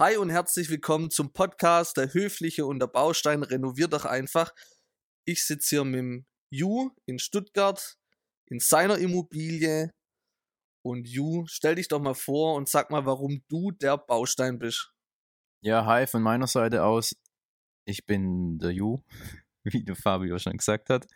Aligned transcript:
Hi 0.00 0.16
und 0.16 0.30
herzlich 0.30 0.70
willkommen 0.70 1.10
zum 1.10 1.32
Podcast 1.32 1.96
Der 1.96 2.14
Höfliche 2.14 2.64
und 2.66 2.78
der 2.78 2.86
Baustein 2.86 3.42
renoviert 3.42 3.92
doch 3.92 4.04
einfach. 4.04 4.54
Ich 5.24 5.44
sitze 5.44 5.70
hier 5.70 5.84
mit 5.84 5.98
dem 5.98 6.26
Ju 6.50 6.90
in 7.06 7.18
Stuttgart 7.18 7.96
in 8.46 8.60
seiner 8.60 8.98
Immobilie. 8.98 9.90
Und 10.84 11.08
Ju, 11.08 11.46
stell 11.48 11.74
dich 11.74 11.88
doch 11.88 11.98
mal 12.00 12.14
vor 12.14 12.54
und 12.54 12.68
sag 12.68 12.92
mal, 12.92 13.06
warum 13.06 13.42
du 13.48 13.72
der 13.72 13.98
Baustein 13.98 14.60
bist. 14.60 14.92
Ja, 15.64 15.84
hi 15.84 16.06
von 16.06 16.22
meiner 16.22 16.46
Seite 16.46 16.84
aus. 16.84 17.16
Ich 17.84 18.06
bin 18.06 18.60
der 18.60 18.70
Ju, 18.70 19.02
wie 19.64 19.82
der 19.82 19.96
Fabio 19.96 20.38
schon 20.38 20.58
gesagt 20.58 20.90
hat. 20.90 21.08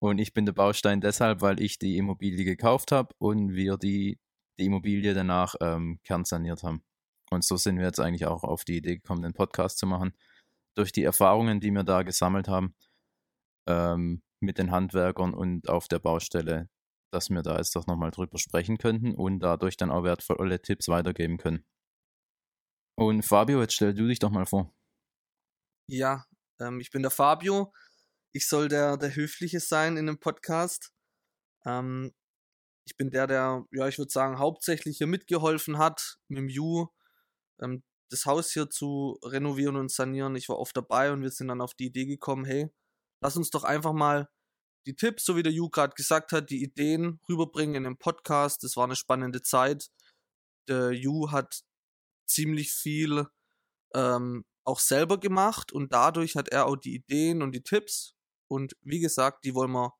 Und 0.00 0.18
ich 0.18 0.34
bin 0.34 0.44
der 0.44 0.52
Baustein 0.52 1.00
deshalb, 1.00 1.40
weil 1.40 1.62
ich 1.62 1.78
die 1.78 1.96
Immobilie 1.96 2.44
gekauft 2.44 2.92
habe 2.92 3.14
und 3.16 3.54
wir 3.54 3.78
die, 3.78 4.18
die 4.58 4.66
Immobilie 4.66 5.14
danach 5.14 5.54
ähm, 5.62 5.98
kernsaniert 6.04 6.62
haben. 6.62 6.84
Und 7.32 7.44
so 7.44 7.56
sind 7.56 7.78
wir 7.78 7.86
jetzt 7.86 8.00
eigentlich 8.00 8.26
auch 8.26 8.44
auf 8.44 8.64
die 8.64 8.76
Idee 8.76 8.96
gekommen, 8.96 9.22
den 9.22 9.32
Podcast 9.32 9.78
zu 9.78 9.86
machen. 9.86 10.14
Durch 10.74 10.92
die 10.92 11.02
Erfahrungen, 11.02 11.60
die 11.60 11.70
wir 11.70 11.82
da 11.82 12.02
gesammelt 12.02 12.46
haben, 12.46 12.74
ähm, 13.66 14.22
mit 14.40 14.58
den 14.58 14.70
Handwerkern 14.70 15.32
und 15.34 15.68
auf 15.68 15.88
der 15.88 15.98
Baustelle, 15.98 16.68
dass 17.10 17.30
wir 17.30 17.42
da 17.42 17.56
jetzt 17.56 17.74
doch 17.74 17.86
nochmal 17.86 18.10
drüber 18.10 18.38
sprechen 18.38 18.76
könnten 18.76 19.14
und 19.14 19.40
dadurch 19.40 19.76
dann 19.76 19.90
auch 19.90 20.04
wertvolle 20.04 20.60
Tipps 20.60 20.88
weitergeben 20.88 21.38
können. 21.38 21.64
Und 22.96 23.22
Fabio, 23.22 23.60
jetzt 23.60 23.74
stell 23.74 23.94
du 23.94 24.06
dich 24.06 24.18
doch 24.18 24.30
mal 24.30 24.46
vor. 24.46 24.74
Ja, 25.88 26.26
ähm, 26.60 26.80
ich 26.80 26.90
bin 26.90 27.02
der 27.02 27.10
Fabio. 27.10 27.72
Ich 28.32 28.46
soll 28.46 28.68
der, 28.68 28.96
der 28.96 29.14
Höfliche 29.14 29.60
sein 29.60 29.96
in 29.96 30.06
dem 30.06 30.20
Podcast. 30.20 30.92
Ähm, 31.64 32.12
ich 32.84 32.96
bin 32.96 33.10
der, 33.10 33.26
der, 33.26 33.64
ja, 33.70 33.88
ich 33.88 33.98
würde 33.98 34.10
sagen, 34.10 34.38
hauptsächlich 34.38 34.98
hier 34.98 35.06
mitgeholfen 35.06 35.78
hat, 35.78 36.18
mit 36.28 36.38
dem 36.38 36.48
Ju, 36.48 36.88
ähm, 37.62 37.82
das 38.10 38.26
Haus 38.26 38.52
hier 38.52 38.68
zu 38.68 39.18
renovieren 39.24 39.76
und 39.76 39.90
sanieren. 39.90 40.36
Ich 40.36 40.48
war 40.48 40.58
oft 40.58 40.76
dabei 40.76 41.12
und 41.12 41.22
wir 41.22 41.30
sind 41.30 41.48
dann 41.48 41.62
auf 41.62 41.74
die 41.74 41.86
Idee 41.86 42.04
gekommen, 42.04 42.44
hey, 42.44 42.70
lass 43.22 43.36
uns 43.36 43.50
doch 43.50 43.64
einfach 43.64 43.92
mal 43.92 44.28
die 44.86 44.96
Tipps, 44.96 45.24
so 45.24 45.36
wie 45.36 45.42
der 45.42 45.52
Ju 45.52 45.70
gerade 45.70 45.94
gesagt 45.94 46.32
hat, 46.32 46.50
die 46.50 46.62
Ideen 46.62 47.20
rüberbringen 47.28 47.76
in 47.76 47.84
den 47.84 47.96
Podcast. 47.96 48.64
Das 48.64 48.76
war 48.76 48.84
eine 48.84 48.96
spannende 48.96 49.40
Zeit. 49.42 49.90
Der 50.68 50.92
Ju 50.92 51.30
hat 51.30 51.62
ziemlich 52.26 52.72
viel 52.72 53.26
ähm, 53.94 54.44
auch 54.64 54.80
selber 54.80 55.18
gemacht 55.18 55.72
und 55.72 55.92
dadurch 55.92 56.36
hat 56.36 56.48
er 56.48 56.66
auch 56.66 56.76
die 56.76 56.94
Ideen 56.94 57.42
und 57.42 57.52
die 57.52 57.62
Tipps. 57.62 58.14
Und 58.48 58.76
wie 58.82 59.00
gesagt, 59.00 59.44
die 59.44 59.54
wollen 59.54 59.72
wir 59.72 59.94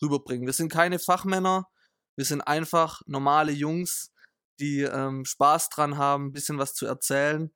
rüberbringen. 0.00 0.46
Wir 0.46 0.52
sind 0.52 0.72
keine 0.72 0.98
Fachmänner, 0.98 1.68
wir 2.16 2.24
sind 2.24 2.40
einfach 2.42 3.02
normale 3.06 3.52
Jungs, 3.52 4.12
die 4.60 4.80
ähm, 4.82 5.24
Spaß 5.24 5.68
dran 5.70 5.96
haben, 5.98 6.26
ein 6.26 6.32
bisschen 6.32 6.58
was 6.58 6.74
zu 6.74 6.86
erzählen. 6.86 7.52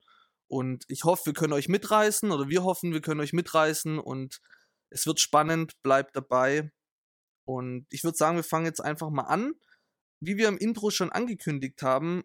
Und 0.49 0.85
ich 0.89 1.05
hoffe, 1.05 1.27
wir 1.27 1.33
können 1.33 1.53
euch 1.53 1.69
mitreißen 1.69 2.31
oder 2.31 2.49
wir 2.49 2.63
hoffen, 2.65 2.93
wir 2.93 3.01
können 3.01 3.21
euch 3.21 3.33
mitreißen 3.33 3.99
und 3.99 4.41
es 4.91 5.07
wird 5.07 5.21
spannend, 5.21 5.81
bleibt 5.83 6.15
dabei. 6.17 6.71
Und 7.47 7.87
ich 7.91 8.05
würde 8.05 8.17
sagen, 8.17 8.37
wir 8.37 8.45
fangen 8.45 8.67
jetzt 8.67 8.81
einfach 8.81 9.11
mal 9.11 9.25
an. 9.25 9.55
Wie 10.21 10.37
wir 10.37 10.49
im 10.49 10.59
Intro 10.59 10.91
schon 10.91 11.11
angekündigt 11.11 11.83
haben, 11.83 12.23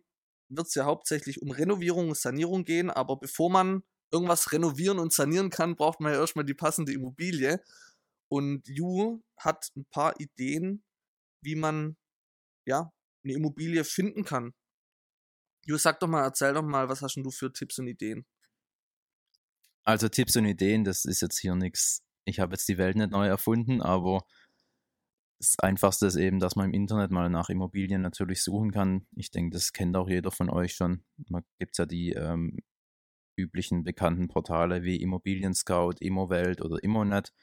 wird 0.50 0.68
es 0.68 0.76
ja 0.76 0.86
hauptsächlich 0.86 1.42
um 1.42 1.52
Renovierung 1.52 2.10
und 2.10 2.18
Sanierung 2.18 2.64
gehen, 2.64 2.90
aber 2.90 3.18
bevor 3.18 3.50
man 3.50 3.84
irgendwas 4.12 4.52
renovieren 4.52 5.00
und 5.00 5.14
sanieren 5.14 5.50
kann, 5.50 5.76
braucht 5.76 6.00
man 6.00 6.14
ja 6.14 6.20
erstmal 6.20 6.46
die 6.46 6.54
passende 6.54 6.94
Immobilie. 6.94 7.62
Und 8.30 8.68
Ju 8.68 9.22
hat 9.38 9.72
ein 9.76 9.86
paar 9.86 10.20
Ideen, 10.20 10.84
wie 11.44 11.56
man 11.56 11.98
ja 12.66 12.92
eine 13.24 13.34
Immobilie 13.34 13.84
finden 13.84 14.24
kann. 14.24 14.54
Jo, 15.66 15.78
sag 15.78 16.00
doch 16.00 16.08
mal, 16.08 16.24
erzähl 16.24 16.54
doch 16.54 16.64
mal, 16.64 16.90
was 16.90 17.02
hast 17.02 17.16
denn 17.16 17.24
du 17.24 17.32
für 17.32 17.52
Tipps 17.54 17.78
und 17.80 17.88
Ideen? 17.88 18.26
Also 19.84 20.10
Tipps 20.10 20.36
und 20.36 20.46
Ideen, 20.46 20.84
das 20.84 21.06
ist 21.06 21.22
jetzt 21.22 21.40
hier 21.40 21.56
nichts. 21.56 22.04
Ich 22.26 22.40
habe 22.40 22.54
jetzt 22.54 22.68
die 22.68 22.78
Welt 22.78 22.96
nicht 22.96 23.12
neu 23.12 23.28
erfunden, 23.28 23.82
aber 23.82 24.26
das 25.40 25.58
Einfachste 25.60 26.06
ist 26.06 26.18
eben, 26.18 26.40
dass 26.40 26.56
man 26.56 26.68
im 26.68 26.74
Internet 26.74 27.10
mal 27.10 27.30
nach 27.30 27.50
Immobilien 27.50 28.02
natürlich 28.02 28.44
suchen 28.44 28.72
kann. 28.72 29.08
Ich 29.16 29.32
denke, 29.32 29.56
das 29.56 29.74
kennt 29.74 29.98
auch 29.98 30.08
jeder 30.08 30.30
von 30.30 30.52
euch 30.52 30.76
schon. 30.76 31.04
Man 31.30 31.44
gibt 31.58 31.78
ja 31.80 31.88
die 31.88 32.12
ähm, 32.12 32.60
üblichen 33.36 33.84
bekannten 33.84 34.28
Portale 34.28 34.84
wie 34.84 35.02
Immobilien 35.02 35.56
Scout, 35.56 35.96
Immowelt 36.00 36.62
oder 36.62 36.84
Immonet. 36.84 37.34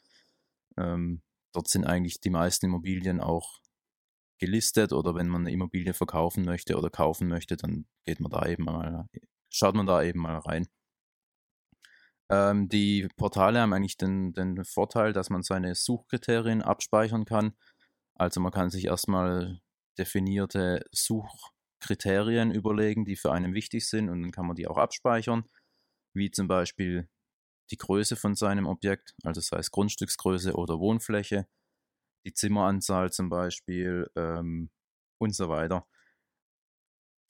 Ähm, 0.76 1.22
dort 1.52 1.68
sind 1.68 1.86
eigentlich 1.86 2.20
die 2.20 2.30
meisten 2.30 2.66
Immobilien 2.66 3.20
auch 3.20 3.58
gelistet 4.38 4.92
oder 4.92 5.14
wenn 5.14 5.28
man 5.28 5.42
eine 5.42 5.52
Immobilie 5.52 5.94
verkaufen 5.94 6.44
möchte 6.44 6.76
oder 6.76 6.90
kaufen 6.90 7.28
möchte, 7.28 7.56
dann 7.56 7.86
geht 8.04 8.20
man 8.20 8.30
da 8.30 8.46
eben 8.46 8.64
mal, 8.64 9.06
schaut 9.50 9.74
man 9.74 9.86
da 9.86 10.02
eben 10.02 10.20
mal 10.20 10.38
rein. 10.38 10.68
Ähm, 12.30 12.68
die 12.68 13.08
Portale 13.16 13.60
haben 13.60 13.72
eigentlich 13.72 13.96
den, 13.96 14.32
den 14.32 14.64
Vorteil, 14.64 15.12
dass 15.12 15.30
man 15.30 15.42
seine 15.42 15.74
Suchkriterien 15.74 16.62
abspeichern 16.62 17.24
kann. 17.24 17.54
Also 18.14 18.40
man 18.40 18.52
kann 18.52 18.70
sich 18.70 18.86
erstmal 18.86 19.60
definierte 19.98 20.84
Suchkriterien 20.92 22.50
überlegen, 22.50 23.04
die 23.04 23.16
für 23.16 23.32
einen 23.32 23.54
wichtig 23.54 23.88
sind 23.88 24.08
und 24.08 24.22
dann 24.22 24.32
kann 24.32 24.46
man 24.46 24.56
die 24.56 24.66
auch 24.66 24.76
abspeichern, 24.76 25.44
wie 26.14 26.30
zum 26.30 26.48
Beispiel 26.48 27.08
die 27.70 27.76
Größe 27.76 28.16
von 28.16 28.34
seinem 28.34 28.66
Objekt, 28.66 29.14
also 29.24 29.40
sei 29.40 29.58
es 29.58 29.70
Grundstücksgröße 29.70 30.54
oder 30.54 30.78
Wohnfläche, 30.78 31.46
die 32.26 32.34
Zimmeranzahl 32.34 33.12
zum 33.12 33.28
Beispiel 33.28 34.10
ähm, 34.16 34.70
und 35.18 35.34
so 35.34 35.48
weiter. 35.48 35.86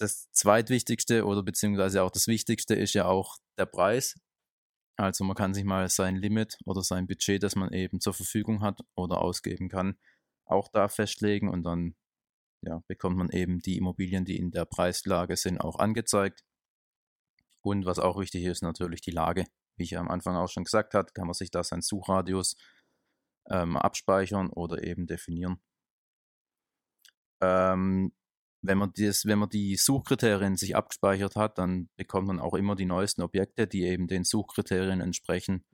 Das 0.00 0.30
zweitwichtigste 0.32 1.24
oder 1.24 1.42
beziehungsweise 1.42 2.02
auch 2.02 2.10
das 2.10 2.28
Wichtigste 2.28 2.74
ist 2.74 2.94
ja 2.94 3.06
auch 3.06 3.36
der 3.58 3.66
Preis. 3.66 4.14
Also 4.96 5.24
man 5.24 5.36
kann 5.36 5.54
sich 5.54 5.64
mal 5.64 5.88
sein 5.88 6.16
Limit 6.16 6.58
oder 6.64 6.82
sein 6.82 7.06
Budget, 7.06 7.42
das 7.42 7.56
man 7.56 7.72
eben 7.72 8.00
zur 8.00 8.14
Verfügung 8.14 8.62
hat 8.62 8.80
oder 8.96 9.20
ausgeben 9.20 9.68
kann, 9.68 9.96
auch 10.44 10.68
da 10.68 10.88
festlegen 10.88 11.48
und 11.48 11.62
dann 11.62 11.94
ja, 12.62 12.82
bekommt 12.88 13.16
man 13.16 13.30
eben 13.30 13.60
die 13.60 13.76
Immobilien, 13.76 14.24
die 14.24 14.36
in 14.36 14.50
der 14.50 14.64
Preislage 14.64 15.36
sind, 15.36 15.60
auch 15.60 15.78
angezeigt. 15.78 16.44
Und 17.62 17.86
was 17.86 17.98
auch 17.98 18.18
wichtig 18.18 18.44
ist, 18.44 18.62
natürlich 18.62 19.00
die 19.00 19.10
Lage. 19.10 19.44
Wie 19.76 19.84
ich 19.84 19.96
am 19.96 20.08
Anfang 20.08 20.34
auch 20.36 20.48
schon 20.48 20.64
gesagt 20.64 20.94
habe, 20.94 21.12
kann 21.12 21.26
man 21.26 21.34
sich 21.34 21.50
da 21.50 21.62
seinen 21.62 21.82
Suchradius 21.82 22.56
ähm, 23.50 23.76
abspeichern 23.76 24.50
oder 24.50 24.82
eben 24.82 25.06
definieren. 25.06 25.60
Ähm, 27.40 28.12
wenn, 28.62 28.78
man 28.78 28.92
das, 28.96 29.24
wenn 29.24 29.38
man 29.38 29.48
die 29.48 29.76
Suchkriterien 29.76 30.56
sich 30.56 30.76
abgespeichert 30.76 31.36
hat, 31.36 31.58
dann 31.58 31.88
bekommt 31.96 32.26
man 32.26 32.40
auch 32.40 32.54
immer 32.54 32.74
die 32.74 32.86
neuesten 32.86 33.22
Objekte, 33.22 33.66
die 33.66 33.84
eben 33.84 34.08
den 34.08 34.24
Suchkriterien 34.24 35.00
entsprechen, 35.00 35.64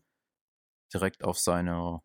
direkt 0.93 1.25
auf 1.25 1.39
seiner 1.39 2.03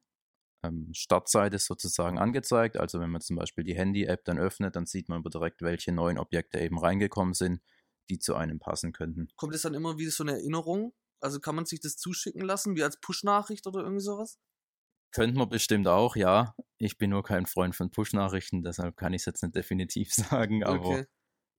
ähm, 0.64 0.90
Startseite 0.94 1.60
sozusagen 1.60 2.18
angezeigt. 2.18 2.78
Also 2.78 3.00
wenn 3.00 3.12
man 3.12 3.22
zum 3.22 3.36
Beispiel 3.36 3.64
die 3.64 3.76
Handy-App 3.76 4.24
dann 4.26 4.40
öffnet, 4.40 4.76
dann 4.76 4.86
sieht 4.86 5.10
man 5.10 5.24
direkt, 5.24 5.62
welche 5.62 5.92
neuen 5.92 6.18
Objekte 6.18 6.60
eben 6.60 6.80
reingekommen 6.80 7.34
sind, 7.34 7.62
die 8.10 8.20
zu 8.20 8.36
einem 8.36 8.60
passen 8.60 8.92
könnten. 8.92 9.28
Kommt 9.36 9.56
es 9.56 9.62
dann 9.62 9.74
immer 9.74 9.98
wie 9.98 10.08
so 10.08 10.24
eine 10.24 10.34
Erinnerung? 10.34 10.94
Also 11.22 11.40
kann 11.40 11.56
man 11.56 11.66
sich 11.66 11.82
das 11.82 11.98
zuschicken 11.98 12.42
lassen, 12.42 12.76
wie 12.76 12.84
als 12.84 13.00
Push-Nachricht 13.00 13.68
oder 13.68 13.82
irgendwie 13.82 14.04
sowas? 14.04 14.40
Könnte 15.12 15.38
man 15.38 15.50
bestimmt 15.50 15.88
auch, 15.88 16.16
ja. 16.16 16.56
Ich 16.78 16.98
bin 16.98 17.10
nur 17.10 17.24
kein 17.24 17.46
Freund 17.46 17.76
von 17.76 17.92
Push-Nachrichten, 17.92 18.64
deshalb 18.64 18.96
kann 18.96 19.14
ich 19.14 19.24
es 19.24 19.26
jetzt 19.26 19.44
nicht 19.44 19.56
definitiv 19.56 20.14
sagen, 20.14 20.64
aber 20.64 20.86
okay. 20.86 21.06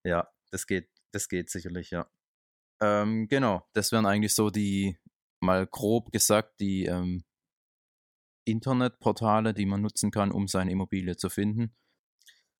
ja, 0.04 0.28
das 0.50 0.66
geht, 0.66 0.88
das 1.12 1.28
geht 1.28 1.50
sicherlich, 1.50 1.90
ja. 1.90 2.08
Ähm, 2.82 3.28
genau, 3.28 3.68
das 3.74 3.92
wären 3.92 4.06
eigentlich 4.06 4.34
so 4.34 4.50
die, 4.50 4.98
mal 5.40 5.66
grob 5.66 6.12
gesagt, 6.12 6.60
die 6.60 6.86
ähm, 6.86 7.24
Internetportale, 8.47 9.53
die 9.53 9.66
man 9.66 9.82
nutzen 9.82 10.10
kann, 10.10 10.32
um 10.32 10.48
seine 10.48 10.70
Immobilie 10.70 11.16
zu 11.16 11.28
finden. 11.28 11.76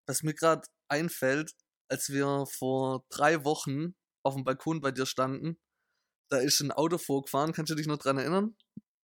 Was 0.06 0.22
mir 0.22 0.34
gerade 0.34 0.66
einfällt, 0.88 1.52
als 1.88 2.10
wir 2.10 2.44
vor 2.46 3.04
drei 3.10 3.44
Wochen 3.44 3.94
auf 4.25 4.34
dem 4.34 4.44
Balkon 4.44 4.81
bei 4.81 4.90
dir 4.90 5.06
standen, 5.06 5.58
da 6.31 6.38
ist 6.38 6.60
ein 6.60 6.72
Auto 6.72 6.98
vorgefahren, 6.98 7.52
kannst 7.52 7.70
du 7.70 7.75
dich 7.75 7.86
noch 7.86 7.98
dran 7.98 8.19
erinnern? 8.19 8.56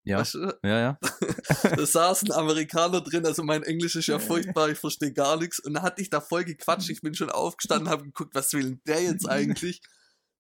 Ja. 0.06 0.18
Weißt 0.18 0.34
du? 0.34 0.58
Ja, 0.62 0.78
ja. 0.78 0.98
da 1.76 1.84
saß 1.84 2.22
ein 2.22 2.32
Amerikaner 2.32 3.00
drin, 3.00 3.26
also 3.26 3.42
mein 3.42 3.64
Englisch 3.64 3.96
ist 3.96 4.06
ja 4.06 4.20
furchtbar, 4.20 4.68
ich 4.70 4.78
verstehe 4.78 5.12
gar 5.12 5.36
nichts. 5.36 5.58
Und 5.58 5.74
da 5.74 5.82
hatte 5.82 6.00
ich 6.00 6.10
da 6.10 6.20
voll 6.20 6.44
gequatscht, 6.44 6.90
ich 6.90 7.00
bin 7.00 7.14
schon 7.14 7.28
aufgestanden, 7.28 7.88
habe 7.88 8.04
geguckt, 8.04 8.32
was 8.32 8.52
will 8.52 8.62
denn 8.62 8.80
der 8.86 9.02
jetzt 9.02 9.28
eigentlich? 9.28 9.80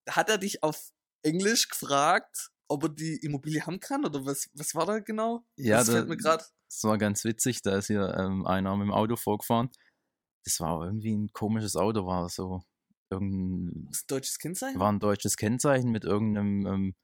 Da 0.04 0.14
hat 0.14 0.30
er 0.30 0.38
dich 0.38 0.62
auf 0.62 0.92
Englisch 1.22 1.68
gefragt, 1.68 2.52
ob 2.68 2.84
er 2.84 2.88
die 2.90 3.16
Immobilie 3.16 3.66
haben 3.66 3.80
kann 3.80 4.04
oder 4.04 4.24
was, 4.24 4.48
was 4.54 4.76
war 4.76 4.86
da 4.86 5.00
genau? 5.00 5.44
Ja, 5.56 5.78
das 5.78 5.88
da, 5.88 5.92
fällt 5.94 6.08
mir 6.08 6.16
gerade. 6.16 6.44
Das 6.68 6.84
war 6.84 6.96
ganz 6.96 7.24
witzig, 7.24 7.60
da 7.62 7.76
ist 7.76 7.88
hier 7.88 8.14
ähm, 8.16 8.46
einer 8.46 8.76
mit 8.76 8.86
dem 8.86 8.92
Auto 8.92 9.16
vorgefahren. 9.16 9.70
Das 10.44 10.60
war 10.60 10.84
irgendwie 10.84 11.16
ein 11.16 11.32
komisches 11.32 11.74
Auto, 11.74 12.06
war 12.06 12.28
so 12.28 12.62
irgendein. 13.10 13.88
Was, 13.90 14.06
deutsches 14.06 14.38
Kennzeichen? 14.38 14.78
War 14.78 14.92
ein 14.92 15.00
deutsches 15.00 15.36
Kennzeichen 15.36 15.90
mit 15.90 16.04
irgendeinem 16.04 16.66
ähm, 16.66 16.94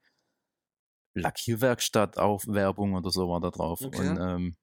Lackierwerkstatt 1.15 2.19
auf 2.19 2.47
Werbung 2.47 2.95
oder 2.95 3.11
so 3.11 3.29
war 3.29 3.41
da 3.41 3.51
drauf. 3.51 3.81
Okay. 3.83 4.09
Und 4.09 4.19
ähm, 4.19 4.57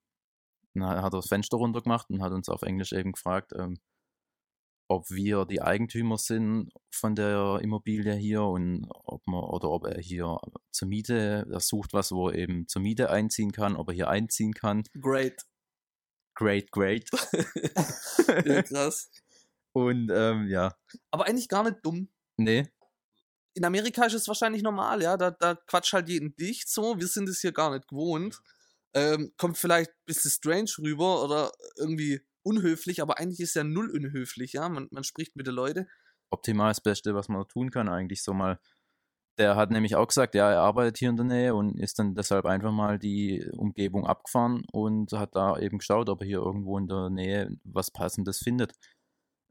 dann 0.74 1.02
hat 1.02 1.14
er 1.14 1.18
das 1.18 1.28
Fenster 1.28 1.58
runtergemacht 1.58 2.10
und 2.10 2.22
hat 2.22 2.32
uns 2.32 2.50
auf 2.50 2.62
Englisch 2.62 2.94
eben 2.94 3.12
gefragt, 3.12 3.54
ähm, 3.58 3.80
ob 4.88 5.10
wir 5.12 5.46
die 5.46 5.62
Eigentümer 5.62 6.18
sind 6.18 6.72
von 6.92 7.14
der 7.14 7.60
Immobilie 7.62 8.16
hier 8.16 8.44
und 8.44 8.88
ob 8.90 9.26
man 9.28 9.44
oder 9.44 9.70
ob 9.70 9.86
er 9.86 10.02
hier 10.02 10.40
zur 10.72 10.88
Miete, 10.88 11.46
er 11.50 11.60
sucht 11.60 11.94
was, 11.94 12.12
wo 12.12 12.30
er 12.30 12.36
eben 12.36 12.68
zur 12.68 12.82
Miete 12.82 13.12
einziehen 13.12 13.52
kann, 13.52 13.76
ob 13.76 13.90
er 13.90 13.94
hier 13.94 14.10
einziehen 14.10 14.54
kann. 14.54 14.84
Great. 15.00 15.44
Great, 16.36 16.72
great. 16.72 17.08
ja, 18.46 18.64
krass. 18.64 19.12
Und 19.74 20.10
ähm, 20.12 20.48
ja. 20.48 20.76
Aber 21.12 21.28
eigentlich 21.28 21.50
gar 21.50 21.64
nicht 21.64 21.78
dumm. 21.84 22.10
Nee. 22.38 22.68
In 23.60 23.66
Amerika 23.66 24.06
ist 24.06 24.14
es 24.14 24.26
wahrscheinlich 24.30 24.64
normal, 24.64 25.02
ja. 25.02 25.18
Da, 25.18 25.32
da 25.32 25.54
quatscht 25.54 25.92
halt 25.92 26.08
jeden 26.08 26.34
dicht 26.38 26.70
so. 26.70 26.98
Wir 26.98 27.08
sind 27.08 27.28
es 27.28 27.42
hier 27.42 27.52
gar 27.52 27.72
nicht 27.72 27.90
gewohnt. 27.90 28.40
Ähm, 28.94 29.34
kommt 29.36 29.58
vielleicht 29.58 29.90
ein 29.90 30.06
bisschen 30.06 30.32
strange 30.32 30.72
rüber 30.80 31.22
oder 31.26 31.52
irgendwie 31.76 32.22
unhöflich, 32.42 33.02
aber 33.02 33.20
eigentlich 33.20 33.42
ist 33.42 33.56
ja 33.56 33.66
null 33.66 33.90
unhöflich, 33.90 34.54
ja. 34.54 34.70
Man, 34.70 34.88
man 34.92 35.04
spricht 35.04 35.36
mit 35.36 35.46
den 35.46 35.56
Leuten. 35.56 35.90
Optimal 36.30 36.70
das 36.70 36.80
Beste, 36.80 37.16
was 37.16 37.28
man 37.28 37.46
tun 37.50 37.70
kann, 37.70 37.90
eigentlich 37.90 38.24
so 38.24 38.34
mal. 38.34 38.62
Der 39.38 39.58
hat 39.58 39.72
nämlich 39.72 39.98
auch 39.98 40.08
gesagt, 40.08 40.36
ja, 40.36 40.50
er 40.50 40.62
arbeitet 40.62 40.98
hier 40.98 41.10
in 41.10 41.18
der 41.18 41.26
Nähe 41.26 41.54
und 41.54 41.78
ist 41.78 42.00
dann 42.00 42.16
deshalb 42.16 42.46
einfach 42.46 42.72
mal 42.72 42.98
die 42.98 43.46
Umgebung 43.58 44.08
abgefahren 44.08 44.64
und 44.72 45.12
hat 45.12 45.36
da 45.36 45.60
eben 45.60 45.80
geschaut, 45.80 46.08
ob 46.08 46.22
er 46.22 46.28
hier 46.28 46.40
irgendwo 46.40 46.78
in 46.78 46.88
der 46.88 47.10
Nähe 47.10 47.50
was 47.66 47.92
Passendes 47.92 48.40
findet. 48.40 48.72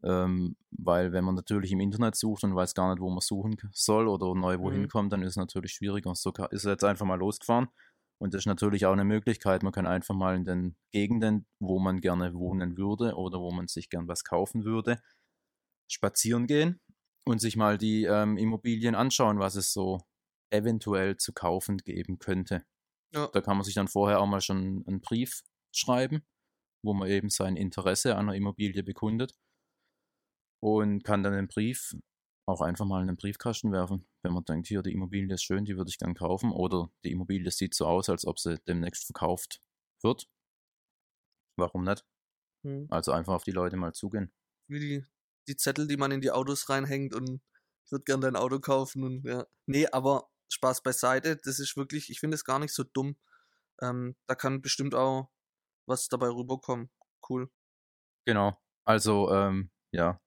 Ähm, 0.05 0.57
weil 0.71 1.13
wenn 1.13 1.25
man 1.25 1.35
natürlich 1.35 1.73
im 1.73 1.81
Internet 1.81 2.15
sucht 2.15 2.45
und 2.45 2.55
weiß 2.55 2.75
gar 2.75 2.91
nicht, 2.91 3.01
wo 3.01 3.11
man 3.11 3.21
suchen 3.21 3.57
soll 3.73 4.07
oder 4.07 4.33
neu 4.35 4.59
wohin 4.61 4.83
mhm. 4.83 4.89
kommt, 4.89 5.13
dann 5.13 5.23
ist 5.23 5.31
es 5.31 5.37
natürlich 5.37 5.73
schwieriger. 5.73 6.15
So 6.15 6.33
ist 6.51 6.65
er 6.65 6.73
jetzt 6.73 6.85
einfach 6.85 7.05
mal 7.05 7.19
losgefahren 7.19 7.69
und 8.19 8.35
das 8.35 8.43
ist 8.43 8.47
natürlich 8.47 8.87
auch 8.87 8.93
eine 8.93 9.05
Möglichkeit. 9.05 9.63
Man 9.63 9.73
kann 9.73 9.87
einfach 9.87 10.15
mal 10.15 10.37
in 10.37 10.45
den 10.45 10.77
Gegenden, 10.93 11.47
wo 11.61 11.81
man 11.81 12.01
gerne 12.01 12.35
wohnen 12.35 12.77
würde 12.77 13.15
oder 13.15 13.41
wo 13.41 13.51
man 13.51 13.67
sich 13.67 13.91
gern 13.91 14.07
was 14.07 14.23
kaufen 14.25 14.65
würde, 14.65 15.01
spazieren 15.91 16.47
gehen 16.47 16.81
und 17.25 17.41
sich 17.41 17.57
mal 17.57 17.77
die 17.77 18.05
ähm, 18.05 18.37
Immobilien 18.37 18.95
anschauen, 18.95 19.41
was 19.41 19.57
es 19.57 19.73
so 19.73 20.01
eventuell 20.51 21.17
zu 21.17 21.33
kaufen 21.33 21.79
geben 21.79 22.19
könnte. 22.19 22.65
Ja. 23.13 23.29
Da 23.33 23.41
kann 23.41 23.57
man 23.57 23.65
sich 23.65 23.75
dann 23.75 23.89
vorher 23.89 24.21
auch 24.21 24.27
mal 24.27 24.41
schon 24.41 24.85
einen 24.87 25.01
Brief 25.01 25.43
schreiben, 25.73 26.23
wo 26.85 26.95
man 26.95 27.09
eben 27.09 27.31
sein 27.31 27.57
Interesse 27.57 28.17
an 28.17 28.29
einer 28.29 28.37
Immobilie 28.37 28.83
bekundet 28.83 29.35
und 30.61 31.05
kann 31.05 31.23
dann 31.23 31.33
den 31.33 31.49
Brief 31.49 31.97
auch 32.47 32.61
einfach 32.63 32.87
mal 32.87 33.03
in 33.03 33.09
den 33.09 33.17
Briefkasten 33.17 33.73
werfen, 33.73 34.07
wenn 34.23 34.33
man 34.33 34.45
denkt, 34.45 34.69
hier, 34.69 34.83
die 34.83 34.93
Immobilie 34.93 35.35
ist 35.35 35.43
schön, 35.43 35.65
die 35.65 35.77
würde 35.77 35.91
ich 35.91 35.99
gern 35.99 36.15
kaufen, 36.15 36.51
oder 36.51 36.91
die 37.05 37.13
Immobilie 37.13 37.51
sieht 37.51 37.75
so 37.75 37.87
aus, 37.87 38.09
als 38.09 38.27
ob 38.27 38.39
sie 38.39 38.59
demnächst 38.67 39.05
verkauft 39.05 39.61
wird. 40.03 40.29
Warum 41.57 41.85
nicht? 41.85 42.07
Hm. 42.65 42.87
Also 42.91 43.13
einfach 43.13 43.35
auf 43.35 43.45
die 43.45 43.53
Leute 43.53 43.77
mal 43.77 43.93
zugehen. 43.93 44.33
Wie 44.69 44.81
die, 44.81 45.07
die 45.47 45.57
Zettel, 45.57 45.87
die 45.87 45.97
man 45.97 46.11
in 46.11 46.21
die 46.21 46.31
Autos 46.31 46.71
reinhängt 46.71 47.15
und 47.15 47.43
ich 47.85 47.93
würde 47.93 48.05
gern 48.05 48.21
dein 48.21 48.37
Auto 48.37 48.61
kaufen 48.61 49.03
und 49.03 49.25
ja. 49.25 49.47
Nee, 49.67 49.87
aber 49.87 50.31
Spaß 50.51 50.83
beiseite, 50.83 51.37
das 51.37 51.59
ist 51.59 51.77
wirklich, 51.77 52.11
ich 52.11 52.21
finde 52.21 52.35
es 52.35 52.45
gar 52.45 52.59
nicht 52.59 52.73
so 52.73 52.85
dumm. 52.85 53.17
Ähm, 53.81 54.17
da 54.27 54.35
kann 54.35 54.63
bestimmt 54.63 54.95
auch 54.95 55.31
was 55.87 56.09
dabei 56.09 56.29
rüberkommen. 56.29 56.91
Cool. 57.29 57.51
Genau. 58.27 58.59
Also, 58.85 59.31
ähm, 59.33 59.71
ja, 59.93 60.21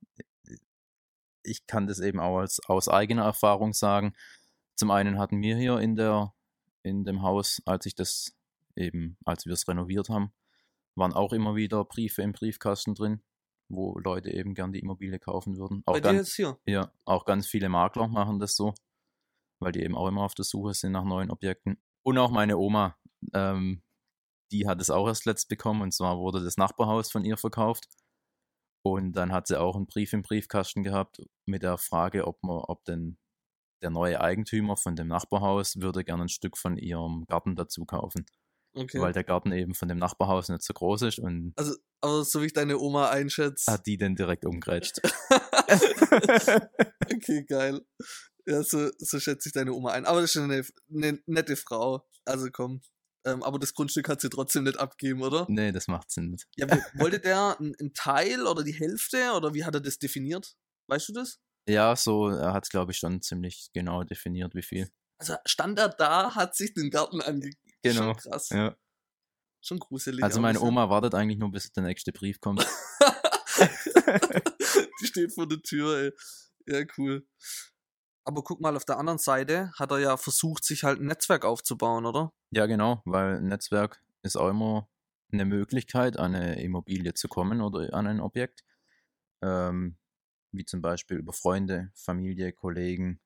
ich 1.44 1.66
kann 1.68 1.88
das 1.88 2.00
eben 2.00 2.20
auch 2.20 2.40
als, 2.40 2.60
aus 2.68 2.88
eigener 2.88 3.24
Erfahrung 3.24 3.74
sagen. 3.74 4.14
Zum 4.76 4.92
einen 4.92 5.18
hatten 5.18 5.42
wir 5.42 5.58
hier 5.58 5.80
in 5.80 5.96
der, 5.96 6.34
in 6.84 7.04
dem 7.04 7.22
Haus, 7.22 7.62
als 7.66 7.86
ich 7.86 7.96
das 7.96 8.34
eben, 8.76 9.18
als 9.26 9.46
wir 9.46 9.54
es 9.54 9.68
renoviert 9.68 10.10
haben, 10.10 10.32
waren 10.96 11.14
auch 11.14 11.34
immer 11.34 11.56
wieder 11.56 11.84
Briefe 11.86 12.22
im 12.22 12.34
Briefkasten 12.34 12.96
drin, 12.96 13.22
wo 13.70 13.98
Leute 14.00 14.32
eben 14.32 14.54
gern 14.54 14.74
die 14.74 14.80
Immobilie 14.80 15.20
kaufen 15.20 15.58
würden. 15.58 15.84
Auch 15.86 15.94
Bei 15.94 16.00
ganz, 16.00 16.16
dir 16.16 16.22
jetzt 16.22 16.36
hier? 16.36 16.60
Ja, 16.66 16.92
auch 17.06 17.26
ganz 17.26 17.48
viele 17.48 17.70
Makler 17.70 18.08
machen 18.08 18.40
das 18.40 18.56
so, 18.56 18.74
weil 19.60 19.72
die 19.72 19.84
eben 19.84 19.96
auch 19.96 20.08
immer 20.08 20.24
auf 20.24 20.36
der 20.36 20.46
Suche 20.46 20.74
sind 20.74 20.92
nach 20.92 21.06
neuen 21.06 21.32
Objekten. 21.32 21.82
Und 22.04 22.18
auch 22.18 22.32
meine 22.32 22.58
Oma, 22.58 22.98
ähm, 23.34 23.84
die 24.52 24.68
hat 24.68 24.82
es 24.82 24.90
auch 24.90 25.08
erst 25.08 25.26
letzt 25.26 25.48
bekommen 25.48 25.82
und 25.82 25.94
zwar 25.94 26.18
wurde 26.18 26.44
das 26.44 26.58
Nachbarhaus 26.58 27.12
von 27.12 27.24
ihr 27.24 27.38
verkauft 27.38 27.88
und 28.84 29.14
dann 29.14 29.32
hat 29.32 29.48
sie 29.48 29.60
auch 29.60 29.76
einen 29.76 29.88
Brief 29.88 30.14
im 30.14 30.22
Briefkasten 30.22 30.84
gehabt 30.84 31.22
mit 31.46 31.64
der 31.64 31.78
Frage, 31.78 32.28
ob 32.28 32.42
man, 32.44 32.58
ob 32.58 32.84
denn 32.86 33.18
der 33.82 33.90
neue 33.90 34.22
Eigentümer 34.22 34.78
von 34.78 34.96
dem 34.96 35.08
Nachbarhaus 35.08 35.80
würde 35.80 36.04
gerne 36.04 36.24
ein 36.24 36.30
Stück 36.30 36.58
von 36.58 36.78
ihrem 36.78 37.26
Garten 37.28 37.56
dazu 37.56 37.86
kaufen. 37.86 38.26
Okay. 38.74 39.02
Weil 39.02 39.12
der 39.12 39.26
Garten 39.26 39.52
eben 39.52 39.74
von 39.76 39.90
dem 39.90 39.98
Nachbarhaus 39.98 40.48
nicht 40.50 40.64
so 40.64 40.74
groß 40.74 41.02
ist 41.04 41.20
und. 41.20 41.54
Also, 41.58 41.76
aber 42.00 42.24
so 42.24 42.42
wie 42.42 42.46
ich 42.46 42.54
deine 42.54 42.80
Oma 42.80 43.10
einschätze. 43.10 43.70
Hat 43.70 43.86
die 43.86 43.98
denn 43.98 44.16
direkt 44.16 44.46
umgrätscht. 44.46 45.02
okay, 47.14 47.44
geil. 47.44 47.82
Ja, 48.46 48.64
so, 48.64 48.90
so 48.98 49.20
schätze 49.20 49.50
ich 49.50 49.54
deine 49.54 49.74
Oma 49.74 49.92
ein. 49.92 50.06
Aber 50.06 50.22
das 50.22 50.36
ist 50.36 50.42
eine, 50.42 50.66
eine 50.90 51.20
nette 51.26 51.58
Frau. 51.58 52.08
Also 52.24 52.50
komm. 52.50 52.82
Ähm, 53.24 53.44
aber 53.44 53.60
das 53.60 53.74
Grundstück 53.74 54.10
hat 54.10 54.22
sie 54.22 54.30
trotzdem 54.30 54.64
nicht 54.64 54.80
abgeben, 54.80 55.22
oder? 55.22 55.46
Nee, 55.48 55.72
das 55.72 55.88
macht 55.88 56.10
Sinn 56.10 56.32
nicht. 56.32 56.48
Ja, 56.56 56.68
wollte 56.96 57.20
der 57.20 57.58
einen 57.60 57.94
Teil 57.94 58.48
oder 58.48 58.64
die 58.64 58.74
Hälfte 58.74 59.34
oder 59.34 59.54
wie 59.54 59.64
hat 59.64 59.76
er 59.76 59.82
das 59.82 60.00
definiert? 60.00 60.56
Weißt 60.88 61.10
du 61.10 61.14
das? 61.14 61.40
Ja, 61.68 61.96
so, 61.96 62.30
er 62.30 62.54
hat 62.54 62.64
es, 62.64 62.70
glaube 62.70 62.92
ich, 62.92 62.98
schon 62.98 63.22
ziemlich 63.22 63.70
genau 63.74 64.04
definiert, 64.04 64.56
wie 64.56 64.64
viel. 64.64 64.90
Also 65.20 65.36
stand 65.46 65.78
er 65.78 65.90
da, 65.90 66.34
hat 66.34 66.56
sich 66.56 66.74
den 66.74 66.90
Garten 66.90 67.22
angegeben. 67.22 67.58
Genau. 67.84 68.14
Schon 68.14 68.16
krass. 68.16 68.50
Ja. 68.50 68.76
Schon 69.64 69.78
gruselig. 69.78 70.24
Also 70.24 70.42
meine 70.42 70.60
Oma 70.60 70.90
wartet 70.90 71.14
eigentlich 71.14 71.38
nur, 71.38 71.52
bis 71.52 71.72
der 71.72 71.84
nächste 71.84 72.12
Brief 72.12 72.40
kommt. 72.40 72.66
die 75.02 75.06
steht 75.06 75.34
vor 75.34 75.48
der 75.48 75.62
Tür, 75.62 75.98
ey. 75.98 76.12
Ja, 76.68 76.84
cool. 76.98 77.28
Aber 78.24 78.44
guck 78.44 78.62
mal, 78.62 78.76
auf 78.76 78.86
der 78.86 78.98
anderen 78.98 79.20
Seite 79.20 79.72
hat 79.78 79.92
er 79.92 80.00
ja 80.00 80.18
versucht, 80.18 80.64
sich 80.64 80.84
halt 80.84 81.00
ein 81.00 81.06
Netzwerk 81.06 81.46
aufzubauen, 81.46 82.06
oder? 82.06 82.32
Ja, 82.54 82.66
genau, 82.66 83.02
weil 83.06 83.42
Netzwerk 83.42 84.02
ist 84.24 84.36
auch 84.36 84.50
immer 84.50 84.90
eine 85.32 85.46
Möglichkeit, 85.46 86.18
an 86.18 86.36
eine 86.36 86.62
Immobilie 86.62 87.14
zu 87.14 87.28
kommen 87.30 87.62
oder 87.62 87.94
an 87.94 88.08
ein 88.08 88.20
Objekt. 88.20 88.64
Ähm, 89.42 89.98
wie 90.54 90.66
zum 90.66 90.82
Beispiel 90.82 91.18
über 91.18 91.34
Freunde, 91.34 91.92
Familie, 91.96 92.54
Kollegen. 92.54 93.22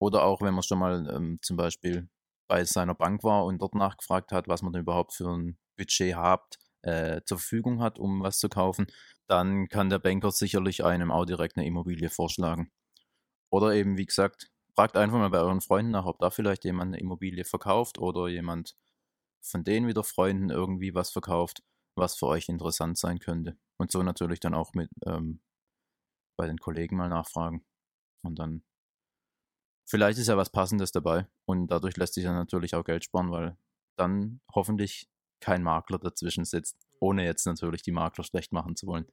Oder 0.00 0.24
auch, 0.24 0.42
wenn 0.42 0.54
man 0.54 0.62
schon 0.64 0.78
mal 0.80 1.08
ähm, 1.14 1.38
zum 1.42 1.56
Beispiel 1.58 2.08
bei 2.48 2.64
seiner 2.64 2.94
Bank 2.94 3.24
war 3.24 3.44
und 3.46 3.60
dort 3.62 3.74
nachgefragt 3.76 4.32
hat, 4.32 4.48
was 4.48 4.62
man 4.62 4.72
denn 4.72 4.82
überhaupt 4.82 5.14
für 5.14 5.28
ein 5.30 5.58
Budget 5.78 6.16
habt, 6.16 6.58
äh, 6.82 7.22
zur 7.26 7.38
Verfügung 7.38 7.82
hat, 7.82 7.98
um 7.98 8.22
was 8.22 8.38
zu 8.40 8.48
kaufen, 8.48 8.86
dann 9.28 9.68
kann 9.68 9.90
der 9.90 9.98
Banker 10.00 10.32
sicherlich 10.32 10.84
einem 10.84 11.10
auch 11.12 11.26
direkt 11.26 11.56
eine 11.58 11.66
Immobilie 11.66 12.10
vorschlagen. 12.10 12.70
Oder 13.50 13.74
eben, 13.74 13.98
wie 13.98 14.06
gesagt, 14.06 14.50
fragt 14.76 14.96
einfach 14.96 15.18
mal 15.18 15.30
bei 15.30 15.38
euren 15.38 15.60
Freunden 15.62 15.92
nach, 15.92 16.04
ob 16.04 16.18
da 16.18 16.30
vielleicht 16.30 16.64
jemand 16.64 16.92
eine 16.92 17.00
Immobilie 17.00 17.44
verkauft 17.44 17.98
oder 17.98 18.28
jemand 18.28 18.76
von 19.40 19.64
denen 19.64 19.88
wieder 19.88 20.04
Freunden 20.04 20.50
irgendwie 20.50 20.94
was 20.94 21.10
verkauft, 21.10 21.62
was 21.96 22.16
für 22.16 22.26
euch 22.26 22.48
interessant 22.48 22.98
sein 22.98 23.18
könnte. 23.18 23.56
Und 23.78 23.90
so 23.90 24.02
natürlich 24.02 24.40
dann 24.40 24.54
auch 24.54 24.74
mit 24.74 24.90
ähm, 25.06 25.40
bei 26.36 26.46
den 26.46 26.58
Kollegen 26.58 26.96
mal 26.96 27.08
nachfragen. 27.08 27.64
Und 28.22 28.38
dann 28.38 28.64
vielleicht 29.88 30.18
ist 30.18 30.28
ja 30.28 30.36
was 30.36 30.50
Passendes 30.50 30.92
dabei. 30.92 31.26
Und 31.46 31.68
dadurch 31.68 31.96
lässt 31.96 32.14
sich 32.14 32.24
dann 32.24 32.34
natürlich 32.34 32.74
auch 32.74 32.84
Geld 32.84 33.04
sparen, 33.04 33.30
weil 33.30 33.56
dann 33.96 34.40
hoffentlich 34.54 35.08
kein 35.40 35.62
Makler 35.62 35.98
dazwischen 35.98 36.44
sitzt, 36.44 36.86
ohne 37.00 37.24
jetzt 37.24 37.46
natürlich 37.46 37.82
die 37.82 37.92
Makler 37.92 38.24
schlecht 38.24 38.52
machen 38.52 38.76
zu 38.76 38.86
wollen. 38.86 39.06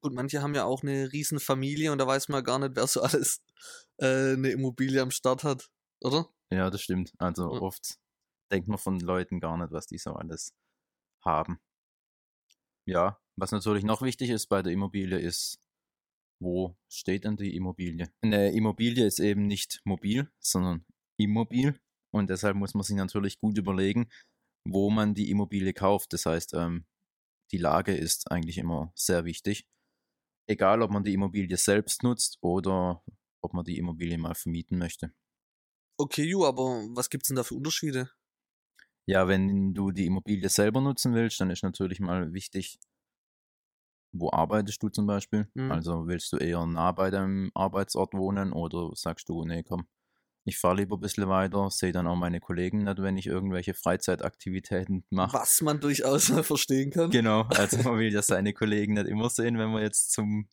Gut, 0.00 0.14
manche 0.14 0.40
haben 0.42 0.54
ja 0.54 0.64
auch 0.64 0.82
eine 0.82 1.12
riesen 1.12 1.40
Familie 1.40 1.92
und 1.92 1.98
da 1.98 2.06
weiß 2.06 2.28
man 2.28 2.44
gar 2.44 2.58
nicht, 2.58 2.74
wer 2.74 2.86
so 2.86 3.02
alles 3.02 3.42
äh, 3.98 4.32
eine 4.34 4.50
Immobilie 4.50 5.02
am 5.02 5.10
Start 5.10 5.44
hat, 5.44 5.70
oder? 6.00 6.28
Ja, 6.52 6.70
das 6.70 6.82
stimmt. 6.82 7.12
Also 7.18 7.52
ja. 7.52 7.60
oft 7.60 7.98
denkt 8.50 8.68
man 8.68 8.78
von 8.78 8.98
Leuten 9.00 9.40
gar 9.40 9.56
nicht, 9.56 9.72
was 9.72 9.86
die 9.86 9.98
so 9.98 10.12
alles 10.14 10.54
haben. 11.24 11.60
Ja, 12.86 13.20
was 13.36 13.52
natürlich 13.52 13.84
noch 13.84 14.02
wichtig 14.02 14.30
ist 14.30 14.46
bei 14.46 14.62
der 14.62 14.72
Immobilie 14.72 15.18
ist, 15.18 15.58
wo 16.40 16.76
steht 16.88 17.24
denn 17.24 17.36
die 17.36 17.54
Immobilie? 17.54 18.10
Eine 18.22 18.52
Immobilie 18.52 19.06
ist 19.06 19.20
eben 19.20 19.46
nicht 19.46 19.80
mobil, 19.84 20.30
sondern 20.38 20.86
immobil 21.18 21.78
und 22.12 22.30
deshalb 22.30 22.56
muss 22.56 22.74
man 22.74 22.82
sich 22.82 22.96
natürlich 22.96 23.38
gut 23.38 23.58
überlegen, 23.58 24.10
wo 24.66 24.90
man 24.90 25.14
die 25.14 25.30
Immobilie 25.30 25.74
kauft. 25.74 26.12
Das 26.14 26.26
heißt, 26.26 26.54
ähm, 26.54 26.86
die 27.52 27.58
Lage 27.58 27.94
ist 27.94 28.30
eigentlich 28.30 28.58
immer 28.58 28.92
sehr 28.94 29.24
wichtig 29.24 29.66
egal 30.50 30.82
ob 30.82 30.90
man 30.90 31.04
die 31.04 31.14
Immobilie 31.14 31.56
selbst 31.56 32.02
nutzt 32.02 32.38
oder 32.42 33.02
ob 33.40 33.54
man 33.54 33.64
die 33.64 33.78
Immobilie 33.78 34.18
mal 34.18 34.34
vermieten 34.34 34.78
möchte. 34.78 35.12
Okay, 36.00 36.24
Ju, 36.24 36.44
aber 36.46 36.64
was 36.96 37.10
gibt 37.10 37.22
es 37.24 37.28
denn 37.28 37.36
da 37.36 37.44
für 37.44 37.54
Unterschiede? 37.54 38.10
Ja, 39.06 39.28
wenn 39.28 39.74
du 39.74 39.90
die 39.90 40.06
Immobilie 40.06 40.48
selber 40.48 40.80
nutzen 40.80 41.14
willst, 41.14 41.40
dann 41.40 41.50
ist 41.50 41.62
natürlich 41.62 42.00
mal 42.00 42.32
wichtig, 42.32 42.78
wo 44.12 44.30
arbeitest 44.32 44.82
du 44.82 44.88
zum 44.88 45.06
Beispiel? 45.06 45.50
Mhm. 45.54 45.76
Also 45.76 46.06
willst 46.06 46.32
du 46.32 46.36
eher 46.36 46.66
nah 46.66 46.92
bei 46.92 47.10
deinem 47.10 47.50
Arbeitsort 47.54 48.14
wohnen 48.14 48.52
oder 48.52 48.90
sagst 48.94 49.28
du, 49.28 49.44
nee, 49.44 49.62
komm, 49.62 49.86
ich 50.44 50.58
fahre 50.58 50.76
lieber 50.76 50.96
ein 50.96 51.00
bisschen 51.00 51.28
weiter, 51.28 51.68
sehe 51.70 51.92
dann 51.92 52.06
auch 52.06 52.16
meine 52.16 52.40
Kollegen 52.40 52.84
nicht, 52.84 53.02
wenn 53.02 53.16
ich 53.16 53.26
irgendwelche 53.26 53.74
Freizeitaktivitäten 53.74 55.04
mache. 55.10 55.38
Was 55.38 55.60
man 55.60 55.80
durchaus 55.80 56.30
mal 56.30 56.42
verstehen 56.42 56.90
kann. 56.90 57.10
Genau, 57.10 57.42
also 57.56 57.76
man 57.78 57.98
will 57.98 58.12
ja 58.12 58.22
seine 58.22 58.52
Kollegen 58.52 58.94
nicht 58.94 59.06
immer 59.06 59.28
sehen, 59.28 59.58
wenn 59.58 59.70
man 59.70 59.82
jetzt 59.82 60.12
zum 60.12 60.48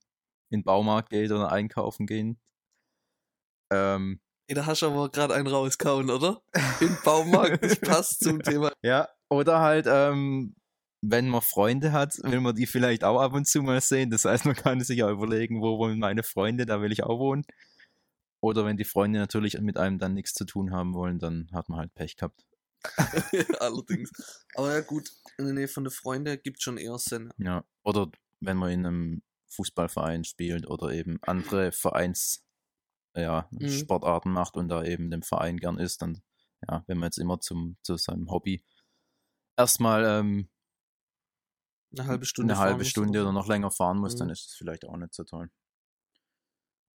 in 0.50 0.62
den 0.62 0.64
Baumarkt 0.64 1.10
geht 1.10 1.32
oder 1.32 1.52
einkaufen 1.52 2.06
gehen. 2.06 2.40
Ähm, 3.72 4.22
da 4.48 4.66
hast 4.66 4.82
du 4.82 4.88
aber 4.88 5.10
gerade 5.10 5.34
einen 5.34 5.48
rauskauen, 5.48 6.10
oder? 6.10 6.42
Im 6.80 6.98
Baumarkt, 7.04 7.64
das 7.64 7.80
passt 7.80 8.24
zum 8.24 8.42
Thema. 8.42 8.72
ja, 8.82 9.10
oder 9.30 9.60
halt, 9.60 9.88
ähm, 9.90 10.56
wenn 11.02 11.28
man 11.28 11.42
Freunde 11.42 11.92
hat, 11.92 12.18
will 12.24 12.40
man 12.40 12.56
die 12.56 12.66
vielleicht 12.66 13.04
auch 13.04 13.20
ab 13.20 13.34
und 13.34 13.46
zu 13.46 13.62
mal 13.62 13.82
sehen. 13.82 14.10
Das 14.10 14.26
heißt, 14.26 14.46
man 14.46 14.56
kann 14.56 14.80
sich 14.80 15.00
ja 15.00 15.10
überlegen, 15.12 15.62
wo 15.62 15.78
wohnen 15.78 16.00
meine 16.00 16.24
Freunde, 16.24 16.66
da 16.66 16.82
will 16.82 16.92
ich 16.92 17.04
auch 17.04 17.20
wohnen. 17.20 17.44
Oder 18.42 18.66
wenn 18.66 18.78
die 18.78 18.86
Freunde 18.86 19.20
natürlich 19.20 19.60
mit 19.60 19.78
einem 19.78 20.00
dann 20.00 20.14
nichts 20.14 20.34
zu 20.34 20.46
tun 20.46 20.72
haben 20.72 20.94
wollen, 20.94 21.20
dann 21.20 21.50
hat 21.54 21.70
man 21.70 21.80
halt 21.80 21.94
Pech 21.96 22.16
gehabt. 22.16 22.46
Allerdings. 23.60 24.12
Aber 24.56 24.72
ja 24.74 24.82
gut, 24.82 25.10
in 25.38 25.46
der 25.46 25.54
Nähe 25.54 25.68
von 25.68 25.84
den 25.84 25.92
Freunden 25.92 26.40
gibt 26.44 26.62
schon 26.62 26.78
eher 26.78 26.98
Sinn. 27.00 27.32
Ja, 27.38 27.64
oder 27.84 28.10
wenn 28.40 28.58
man 28.58 28.72
in 28.72 28.86
einem 28.86 29.24
Fußballverein 29.50 30.24
spielt 30.24 30.68
oder 30.68 30.92
eben 30.92 31.18
andere 31.24 31.72
Vereins, 31.72 32.44
ja, 33.16 33.48
Mhm. 33.52 33.70
Sportarten 33.70 34.32
macht 34.32 34.56
und 34.56 34.70
da 34.70 34.84
eben 34.84 35.10
dem 35.10 35.24
Verein 35.24 35.58
gern 35.58 35.80
ist, 35.80 36.02
dann, 36.04 36.22
ja, 36.70 36.84
wenn 36.88 37.00
man 37.00 37.08
jetzt 37.08 37.18
immer 37.18 37.40
zum, 37.40 37.78
zu 37.82 37.98
seinem 37.98 38.30
Hobby 38.30 38.64
erstmal 39.58 40.06
ähm, 40.06 40.50
Eine 41.98 42.08
halbe 42.08 42.26
Stunde. 42.26 42.54
eine 42.54 42.62
halbe 42.62 42.86
Stunde 42.86 43.22
oder 43.22 43.32
noch 43.32 43.48
länger 43.48 43.72
fahren 43.72 43.98
muss, 43.98 44.16
dann 44.16 44.28
Mhm. 44.28 44.34
ist 44.34 44.50
es 44.50 44.56
vielleicht 44.56 44.86
auch 44.86 44.98
nicht 44.98 45.14
so 45.16 45.24
toll. 45.24 45.50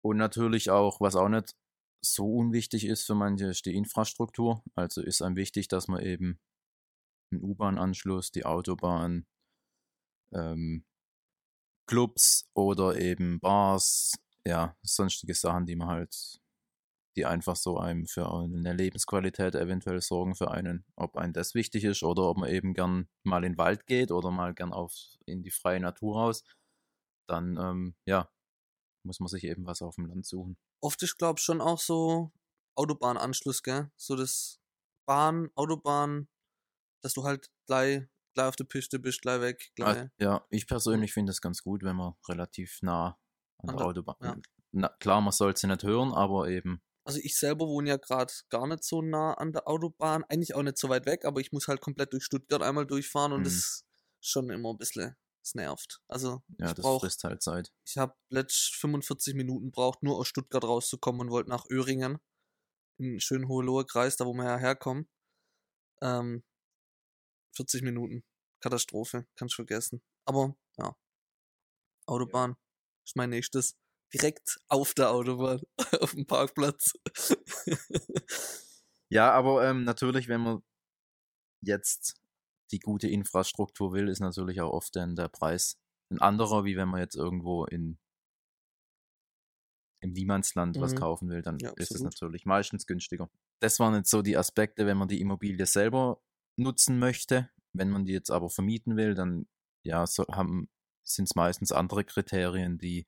Und 0.04 0.18
natürlich 0.18 0.70
auch, 0.70 1.00
was 1.02 1.16
auch 1.16 1.30
nicht 1.30 1.56
so 2.04 2.26
unwichtig 2.26 2.86
ist 2.86 3.06
für 3.06 3.16
manche, 3.16 3.46
ist 3.46 3.66
die 3.66 3.76
Infrastruktur. 3.76 4.64
Also 4.76 5.02
ist 5.02 5.22
einem 5.22 5.36
wichtig, 5.36 5.68
dass 5.68 5.88
man 5.88 6.04
eben 6.04 6.40
einen 7.32 7.44
U-Bahn-Anschluss, 7.44 8.32
die 8.32 8.46
Autobahn, 8.46 9.26
ähm, 10.34 10.86
Clubs 11.88 12.50
oder 12.54 12.98
eben 12.98 13.40
Bars, 13.40 14.14
ja, 14.46 14.76
sonstige 14.82 15.34
Sachen, 15.36 15.66
die 15.66 15.76
man 15.76 15.90
halt, 15.90 16.42
die 17.18 17.26
einfach 17.26 17.56
so 17.56 17.78
einem 17.78 18.08
für 18.08 18.32
eine 18.32 18.74
Lebensqualität 18.74 19.56
eventuell 19.56 20.02
sorgen 20.02 20.36
für 20.36 20.52
einen, 20.52 20.86
ob 20.96 21.18
einem 21.18 21.34
das 21.34 21.54
wichtig 21.54 21.84
ist 21.84 22.04
oder 22.04 22.24
ob 22.24 22.38
man 22.38 22.50
eben 22.50 22.74
gern 22.74 23.10
mal 23.24 23.44
in 23.44 23.54
den 23.54 23.58
Wald 23.58 23.86
geht 23.88 24.12
oder 24.12 24.32
mal 24.32 24.54
gern 24.54 24.74
auf 24.74 24.94
in 25.26 25.44
die 25.44 25.52
freie 25.52 25.82
Natur 25.82 26.16
raus, 26.16 26.44
dann 27.28 27.58
ähm, 27.58 27.96
ja, 28.06 28.30
muss 29.04 29.20
man 29.20 29.28
sich 29.28 29.44
eben 29.44 29.66
was 29.66 29.82
auf 29.82 29.96
dem 29.96 30.06
Land 30.08 30.26
suchen. 30.26 30.58
Oft 30.82 31.02
ist, 31.04 31.18
glaube 31.18 31.40
ich, 31.40 31.44
schon 31.46 31.62
auch 31.62 31.80
so 31.80 32.32
Autobahnanschluss, 32.76 33.64
gell? 33.64 33.92
So 33.96 34.16
das 34.16 34.60
Bahn, 35.06 35.50
Autobahn, 35.56 36.28
dass 37.02 37.14
du 37.14 37.24
halt 37.24 37.50
gleich, 37.68 38.04
gleich 38.34 38.48
auf 38.48 38.56
der 38.56 38.64
Piste 38.66 39.00
bist, 39.00 39.22
gleich 39.22 39.42
weg, 39.42 39.72
gleich. 39.76 39.98
Also, 39.98 40.10
ja, 40.20 40.46
ich 40.50 40.68
persönlich 40.68 41.14
finde 41.14 41.32
es 41.32 41.42
ganz 41.42 41.62
gut, 41.64 41.84
wenn 41.84 41.96
man 41.96 42.14
relativ 42.28 42.80
nah 42.82 43.18
an, 43.60 43.70
An 43.70 43.76
der 43.76 43.78
der- 43.78 43.86
Autobahn. 43.88 44.16
ja. 44.22 44.38
Na, 44.74 44.88
klar, 45.00 45.20
man 45.22 45.32
soll 45.34 45.56
sie 45.58 45.68
nicht 45.68 45.84
hören, 45.84 46.14
aber 46.14 46.48
eben, 46.50 46.82
Also 47.04 47.20
ich 47.22 47.38
selber 47.38 47.68
wohne 47.68 47.90
ja 47.90 47.98
gerade 47.98 48.32
gar 48.50 48.68
nicht 48.68 48.84
so 48.84 49.02
nah 49.02 49.34
an 49.34 49.52
der 49.52 49.68
Autobahn, 49.68 50.24
eigentlich 50.26 50.54
auch 50.56 50.62
nicht 50.64 50.78
so 50.78 50.88
weit 50.88 51.06
weg, 51.08 51.26
aber 51.26 51.42
ich 51.42 51.52
muss 51.52 51.68
halt 51.68 51.82
komplett 51.82 52.14
durch 52.14 52.24
Stuttgart 52.24 52.62
einmal 52.62 52.86
durchfahren 52.86 53.34
und 53.34 53.40
Mhm. 53.42 53.46
das 53.46 53.54
ist 53.54 53.86
schon 54.22 54.50
immer 54.52 54.70
ein 54.70 54.78
bisschen, 54.78 55.16
es 55.44 55.56
nervt. 55.56 56.02
Also 56.08 56.42
ja, 56.60 56.68
ich 56.68 56.74
das 56.74 56.84
brauche, 56.84 57.02
frisst 57.02 57.24
halt 57.24 57.42
Zeit. 57.42 57.72
ich 57.86 57.98
habe 57.98 58.16
letzt 58.30 58.76
45 58.76 59.36
Minuten 59.36 59.72
braucht, 59.72 60.04
nur 60.04 60.18
aus 60.18 60.28
Stuttgart 60.28 60.64
rauszukommen 60.64 61.22
und 61.22 61.32
wollte 61.32 61.50
nach 61.50 61.66
Öhringen, 61.70 62.20
in 62.98 63.20
schönen 63.20 63.48
Hohenloher 63.48 63.86
Kreis, 63.86 64.18
da 64.18 64.26
wo 64.26 64.34
wir 64.34 64.46
ja 64.46 64.58
herkommen. 64.58 65.10
Ähm, 66.02 66.44
40 67.56 67.82
Minuten, 67.84 68.24
Katastrophe, 68.62 69.28
kannst 69.36 69.56
vergessen. 69.56 70.02
Aber 70.26 70.56
ja, 70.78 70.96
Autobahn 72.06 72.56
ist 73.06 73.16
mein 73.16 73.30
nächstes. 73.30 73.76
Direkt 74.14 74.60
auf 74.68 74.94
der 74.94 75.12
Autobahn, 75.12 75.62
auf 76.02 76.12
dem 76.12 76.26
Parkplatz. 76.26 76.94
Ja, 79.12 79.34
aber 79.34 79.68
ähm, 79.68 79.84
natürlich, 79.84 80.30
wenn 80.30 80.40
man 80.40 80.64
jetzt 81.62 82.21
die 82.72 82.80
gute 82.80 83.08
Infrastruktur 83.10 83.94
will, 83.94 84.08
ist 84.10 84.20
natürlich 84.20 84.62
auch 84.62 84.72
oft 84.72 84.96
dann 84.96 85.16
der 85.16 85.28
Preis 85.30 85.78
ein 86.12 86.22
anderer, 86.22 86.66
wie 86.66 86.76
wenn 86.78 86.90
man 86.90 87.00
jetzt 87.02 87.16
irgendwo 87.16 87.66
in 87.66 88.00
im 90.00 90.12
Niemandsland 90.14 90.80
was 90.80 90.94
Mhm. 90.94 90.96
kaufen 90.96 91.30
will, 91.30 91.42
dann 91.42 91.62
Ja, 91.62 91.74
ist 91.76 91.96
es 91.96 92.04
natürlich 92.04 92.46
meistens 92.46 92.86
günstiger. 92.88 93.30
Das 93.60 93.80
waren 93.80 93.94
jetzt 93.96 94.10
so 94.10 94.22
die 94.22 94.38
Aspekte, 94.38 94.86
wenn 94.86 94.98
man 94.98 95.08
die 95.08 95.22
Immobilie 95.22 95.66
selber 95.66 96.22
nutzen 96.58 97.00
möchte. 97.00 97.50
Wenn 97.74 97.90
man 97.90 98.06
die 98.06 98.14
jetzt 98.14 98.32
aber 98.32 98.50
vermieten 98.50 98.98
will, 98.98 99.14
dann 99.14 99.48
ja, 99.84 100.06
so, 100.06 100.26
sind 101.04 101.26
es 101.26 101.36
meistens 101.36 101.72
andere 101.72 102.04
Kriterien, 102.04 102.78
die 102.78 103.06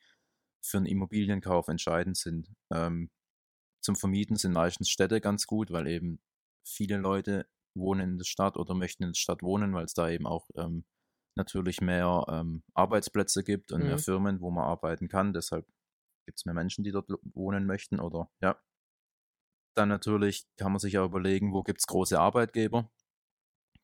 für 0.63 0.77
einen 0.77 0.85
Immobilienkauf 0.85 1.67
entscheidend 1.67 2.17
sind. 2.17 2.49
Ähm, 2.71 3.11
zum 3.81 3.95
Vermieten 3.95 4.37
sind 4.37 4.53
meistens 4.53 4.89
Städte 4.89 5.21
ganz 5.21 5.47
gut, 5.47 5.71
weil 5.71 5.87
eben 5.87 6.21
viele 6.65 6.97
Leute 6.97 7.47
wohnen 7.75 8.11
in 8.11 8.17
der 8.17 8.25
Stadt 8.25 8.57
oder 8.57 8.73
möchten 8.75 9.03
in 9.03 9.09
der 9.11 9.19
Stadt 9.19 9.41
wohnen, 9.43 9.73
weil 9.73 9.85
es 9.85 9.93
da 9.93 10.09
eben 10.09 10.27
auch 10.27 10.47
ähm, 10.55 10.85
natürlich 11.35 11.81
mehr 11.81 12.25
ähm, 12.29 12.63
Arbeitsplätze 12.73 13.43
gibt 13.43 13.71
und 13.71 13.83
mehr 13.85 13.97
Mhm. 13.97 13.97
Firmen, 13.97 14.41
wo 14.41 14.51
man 14.51 14.65
arbeiten 14.65 15.07
kann. 15.09 15.33
Deshalb 15.33 15.67
gibt 16.25 16.39
es 16.39 16.45
mehr 16.45 16.55
Menschen, 16.55 16.83
die 16.83 16.91
dort 16.91 17.09
wohnen 17.33 17.65
möchten 17.65 17.99
oder 17.99 18.29
ja. 18.41 18.57
Dann 19.75 19.89
natürlich 19.89 20.45
kann 20.57 20.71
man 20.71 20.79
sich 20.79 20.97
auch 20.97 21.05
überlegen, 21.05 21.53
wo 21.53 21.63
gibt 21.63 21.79
es 21.79 21.87
große 21.87 22.19
Arbeitgeber, 22.19 22.91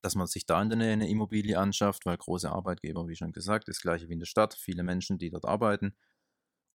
dass 0.01 0.15
man 0.15 0.27
sich 0.27 0.46
da 0.46 0.62
in 0.62 0.69
der 0.69 0.77
Nähe 0.77 0.93
eine 0.93 1.10
Immobilie 1.10 1.60
anschafft, 1.60 2.05
weil 2.05 2.17
große 2.17 2.51
Arbeitgeber, 2.51 3.08
wie 3.08 3.15
schon 3.15 3.31
gesagt, 3.34 3.69
ist 3.69 3.81
gleich 3.81 4.08
wie 4.08 4.13
in 4.13 4.19
der 4.19 4.25
Stadt, 4.27 4.55
viele 4.55 4.84
Menschen, 4.84 5.17
die 5.17 5.29
dort 5.29 5.46
arbeiten. 5.46 5.96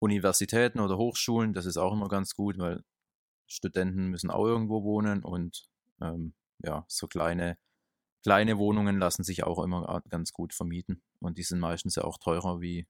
Universitäten 0.00 0.80
oder 0.80 0.98
Hochschulen, 0.98 1.54
das 1.54 1.66
ist 1.66 1.78
auch 1.78 1.92
immer 1.94 2.08
ganz 2.08 2.34
gut, 2.34 2.58
weil 2.58 2.84
Studenten 3.48 4.08
müssen 4.08 4.30
auch 4.30 4.46
irgendwo 4.46 4.84
wohnen 4.84 5.24
und 5.24 5.68
ähm, 6.02 6.34
ja, 6.62 6.84
so 6.88 7.06
kleine, 7.06 7.58
kleine 8.22 8.58
Wohnungen 8.58 8.98
lassen 8.98 9.24
sich 9.24 9.44
auch 9.44 9.62
immer 9.62 10.02
ganz 10.08 10.32
gut 10.32 10.54
vermieten. 10.54 11.02
Und 11.20 11.38
die 11.38 11.42
sind 11.42 11.60
meistens 11.60 11.96
ja 11.96 12.04
auch 12.04 12.18
teurer 12.18 12.60
wie, 12.60 12.86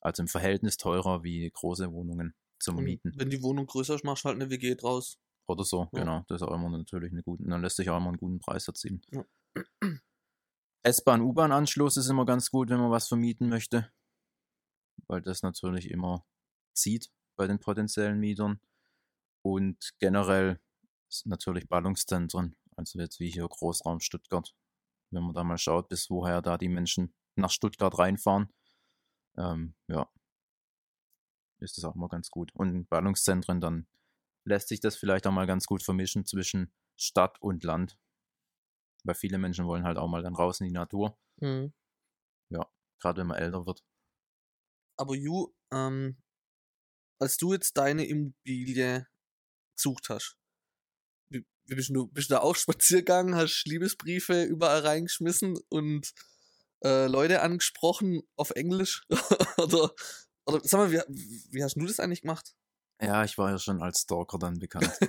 also 0.00 0.22
im 0.22 0.28
Verhältnis 0.28 0.76
teurer 0.76 1.22
wie 1.22 1.50
große 1.50 1.92
Wohnungen 1.92 2.34
zum 2.58 2.78
Und 2.78 2.84
Mieten. 2.84 3.12
Wenn 3.16 3.30
die 3.30 3.42
Wohnung 3.42 3.66
größer 3.66 3.94
ist, 3.94 4.04
machst 4.04 4.24
du 4.24 4.28
halt 4.28 4.40
eine 4.40 4.50
WG 4.50 4.74
draus. 4.74 5.18
Oder 5.46 5.64
so, 5.64 5.88
Ja. 5.92 6.00
genau. 6.00 6.24
Das 6.28 6.42
ist 6.42 6.46
auch 6.46 6.54
immer 6.54 6.68
natürlich 6.68 7.10
eine 7.10 7.22
gute, 7.22 7.44
dann 7.44 7.62
lässt 7.62 7.76
sich 7.76 7.90
auch 7.90 7.96
immer 7.96 8.08
einen 8.08 8.18
guten 8.18 8.38
Preis 8.38 8.68
erzielen. 8.68 9.02
Ja. 9.10 9.24
S-Bahn, 10.82 11.20
U-Bahn-Anschluss 11.20 11.96
ist 11.96 12.08
immer 12.08 12.24
ganz 12.24 12.50
gut, 12.50 12.70
wenn 12.70 12.78
man 12.80 12.90
was 12.90 13.08
vermieten 13.08 13.48
möchte. 13.48 13.92
Weil 15.08 15.22
das 15.22 15.42
natürlich 15.42 15.90
immer 15.90 16.24
zieht 16.72 17.10
bei 17.36 17.46
den 17.46 17.58
potenziellen 17.58 18.18
Mietern. 18.18 18.60
Und 19.42 19.94
generell 19.98 20.60
ist 21.08 21.26
natürlich 21.26 21.68
Ballungszentren, 21.68 22.56
also 22.80 22.98
jetzt 22.98 23.20
wie 23.20 23.30
hier 23.30 23.46
Großraum 23.46 24.00
Stuttgart. 24.00 24.54
Wenn 25.12 25.24
man 25.24 25.34
da 25.34 25.44
mal 25.44 25.58
schaut, 25.58 25.88
bis 25.88 26.08
woher 26.10 26.40
da 26.42 26.56
die 26.56 26.68
Menschen 26.68 27.14
nach 27.36 27.50
Stuttgart 27.50 27.98
reinfahren, 27.98 28.52
ähm, 29.36 29.74
ja, 29.88 30.10
ist 31.58 31.76
das 31.76 31.84
auch 31.84 31.94
mal 31.94 32.08
ganz 32.08 32.30
gut. 32.30 32.54
Und 32.54 32.68
in 32.70 32.86
Ballungszentren, 32.86 33.60
dann 33.60 33.86
lässt 34.46 34.68
sich 34.68 34.80
das 34.80 34.96
vielleicht 34.96 35.26
auch 35.26 35.32
mal 35.32 35.46
ganz 35.46 35.66
gut 35.66 35.82
vermischen 35.82 36.24
zwischen 36.24 36.72
Stadt 36.96 37.40
und 37.40 37.64
Land. 37.64 37.98
Weil 39.04 39.14
viele 39.14 39.38
Menschen 39.38 39.66
wollen 39.66 39.84
halt 39.84 39.98
auch 39.98 40.08
mal 40.08 40.22
dann 40.22 40.34
raus 40.34 40.60
in 40.60 40.66
die 40.66 40.72
Natur, 40.72 41.18
Mhm. 41.40 41.72
gerade 43.00 43.20
wenn 43.20 43.28
man 43.28 43.38
älter 43.38 43.66
wird. 43.66 43.82
Aber 44.98 45.14
Ju, 45.14 45.52
ähm, 45.72 46.16
als 47.20 47.36
du 47.36 47.52
jetzt 47.52 47.76
deine 47.76 48.06
Immobilie 48.06 49.06
gesucht 49.76 50.08
hast, 50.10 50.39
bist 51.76 51.90
du, 51.90 52.06
bist 52.08 52.30
du 52.30 52.34
da 52.34 52.40
auch 52.40 52.56
spazieren 52.56 53.34
hast 53.34 53.64
Liebesbriefe 53.66 54.44
überall 54.44 54.80
reingeschmissen 54.80 55.58
und 55.68 56.12
äh, 56.84 57.06
Leute 57.06 57.42
angesprochen 57.42 58.22
auf 58.36 58.50
Englisch? 58.50 59.02
oder, 59.58 59.92
oder 60.46 60.60
sag 60.62 60.78
mal, 60.78 60.92
wie, 60.92 61.00
wie 61.50 61.62
hast 61.62 61.76
du 61.76 61.86
das 61.86 62.00
eigentlich 62.00 62.22
gemacht? 62.22 62.54
Ja, 63.00 63.24
ich 63.24 63.38
war 63.38 63.50
ja 63.50 63.58
schon 63.58 63.82
als 63.82 64.00
Stalker 64.00 64.38
dann 64.38 64.58
bekannt. 64.58 64.90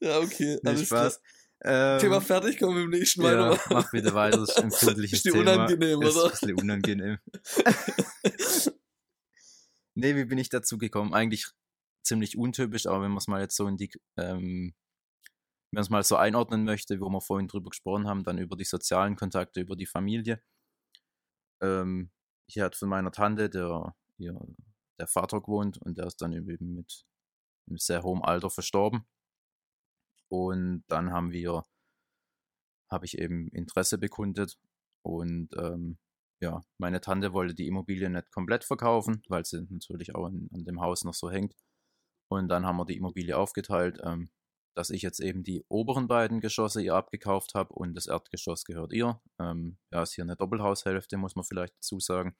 ja, 0.00 0.18
okay. 0.18 0.54
Nicht 0.54 0.66
alles. 0.66 0.86
Spaß. 0.86 1.20
Ähm, 1.62 1.98
Thema 1.98 2.20
fertig, 2.22 2.58
kommen 2.58 2.76
wir 2.76 2.84
im 2.84 2.90
nächsten 2.90 3.20
Mal 3.20 3.34
ja, 3.34 3.58
mach 3.68 3.90
bitte 3.90 4.14
weiter, 4.14 4.38
das 4.38 4.48
ist 4.48 4.56
ein 4.56 4.64
empfindliches 4.64 5.18
Ist 5.24 5.32
Thema. 5.32 5.40
unangenehm, 5.40 6.00
ist 6.00 6.16
oder? 6.16 6.24
ein 6.24 6.30
bisschen 6.30 6.54
unangenehm. 6.54 7.18
Nee, 9.94 10.16
wie 10.16 10.24
bin 10.24 10.38
ich 10.38 10.48
dazu 10.48 10.78
gekommen? 10.78 11.12
Eigentlich 11.12 11.48
ziemlich 12.02 12.36
untypisch, 12.36 12.86
aber 12.86 13.02
wenn 13.02 13.10
man 13.10 13.18
es 13.18 13.28
mal 13.28 13.40
jetzt 13.40 13.56
so 13.56 13.66
in 13.66 13.76
die, 13.76 13.90
ähm, 14.16 14.74
wenn 15.70 15.76
man 15.76 15.82
es 15.82 15.90
mal 15.90 16.02
so 16.02 16.16
einordnen 16.16 16.64
möchte, 16.64 17.00
wo 17.00 17.08
wir 17.08 17.20
vorhin 17.20 17.48
drüber 17.48 17.70
gesprochen 17.70 18.08
haben, 18.08 18.24
dann 18.24 18.38
über 18.38 18.56
die 18.56 18.64
sozialen 18.64 19.16
Kontakte, 19.16 19.60
über 19.60 19.76
die 19.76 19.86
Familie. 19.86 20.42
Ähm, 21.62 22.10
ich 22.46 22.58
hatte 22.58 22.78
von 22.78 22.88
meiner 22.88 23.12
Tante, 23.12 23.48
der, 23.50 23.94
ihr, 24.18 24.38
der 24.98 25.06
Vater 25.06 25.40
gewohnt 25.40 25.78
und 25.78 25.98
der 25.98 26.06
ist 26.06 26.20
dann 26.22 26.32
eben 26.32 26.74
mit 26.74 27.04
einem 27.68 27.78
sehr 27.78 28.02
hohem 28.02 28.22
Alter 28.22 28.50
verstorben. 28.50 29.06
Und 30.28 30.84
dann 30.88 31.12
haben 31.12 31.32
wir, 31.32 31.64
habe 32.90 33.04
ich 33.06 33.18
eben 33.18 33.48
Interesse 33.48 33.98
bekundet 33.98 34.58
und 35.02 35.50
ähm, 35.56 35.98
ja, 36.40 36.62
meine 36.78 37.00
Tante 37.00 37.32
wollte 37.32 37.54
die 37.54 37.66
Immobilie 37.66 38.08
nicht 38.08 38.30
komplett 38.30 38.64
verkaufen, 38.64 39.22
weil 39.28 39.44
sie 39.44 39.66
natürlich 39.68 40.14
auch 40.14 40.26
an, 40.26 40.48
an 40.52 40.64
dem 40.64 40.80
Haus 40.80 41.04
noch 41.04 41.14
so 41.14 41.30
hängt. 41.30 41.54
Und 42.30 42.48
dann 42.48 42.64
haben 42.64 42.76
wir 42.76 42.84
die 42.86 42.96
Immobilie 42.96 43.36
aufgeteilt, 43.36 44.00
ähm, 44.04 44.30
dass 44.76 44.90
ich 44.90 45.02
jetzt 45.02 45.20
eben 45.20 45.42
die 45.42 45.64
oberen 45.68 46.06
beiden 46.06 46.40
Geschosse 46.40 46.80
ihr 46.80 46.94
abgekauft 46.94 47.54
habe 47.54 47.74
und 47.74 47.94
das 47.94 48.06
Erdgeschoss 48.06 48.64
gehört 48.64 48.92
ihr. 48.92 49.20
Ähm, 49.40 49.78
ja, 49.90 50.02
ist 50.02 50.14
hier 50.14 50.24
eine 50.24 50.36
Doppelhaushälfte, 50.36 51.16
muss 51.16 51.34
man 51.34 51.44
vielleicht 51.44 51.76
dazu 51.76 51.98
sagen. 51.98 52.36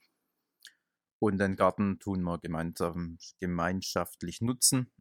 Und 1.21 1.39
den 1.39 1.57
Garten 1.57 1.99
tun 1.99 2.23
wir 2.23 2.39
gemeinsam, 2.39 3.19
gemeinschaftlich 3.41 4.41
nutzen. 4.41 4.93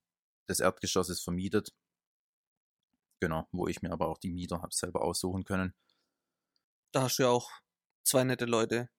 Das 0.48 0.60
Erdgeschoss 0.60 1.10
ist 1.10 1.22
vermietet. 1.22 1.72
Genau, 3.22 3.48
wo 3.52 3.68
ich 3.68 3.82
mir 3.82 3.92
aber 3.92 4.08
auch 4.08 4.18
die 4.18 4.32
Mieter 4.32 4.62
habe 4.62 4.74
selber 4.74 5.04
aussuchen 5.04 5.44
können. 5.44 5.76
Da 6.92 7.04
hast 7.04 7.20
du 7.20 7.24
ja 7.24 7.30
auch 7.30 7.52
zwei 8.04 8.24
nette 8.24 8.46
Leute, 8.46 8.90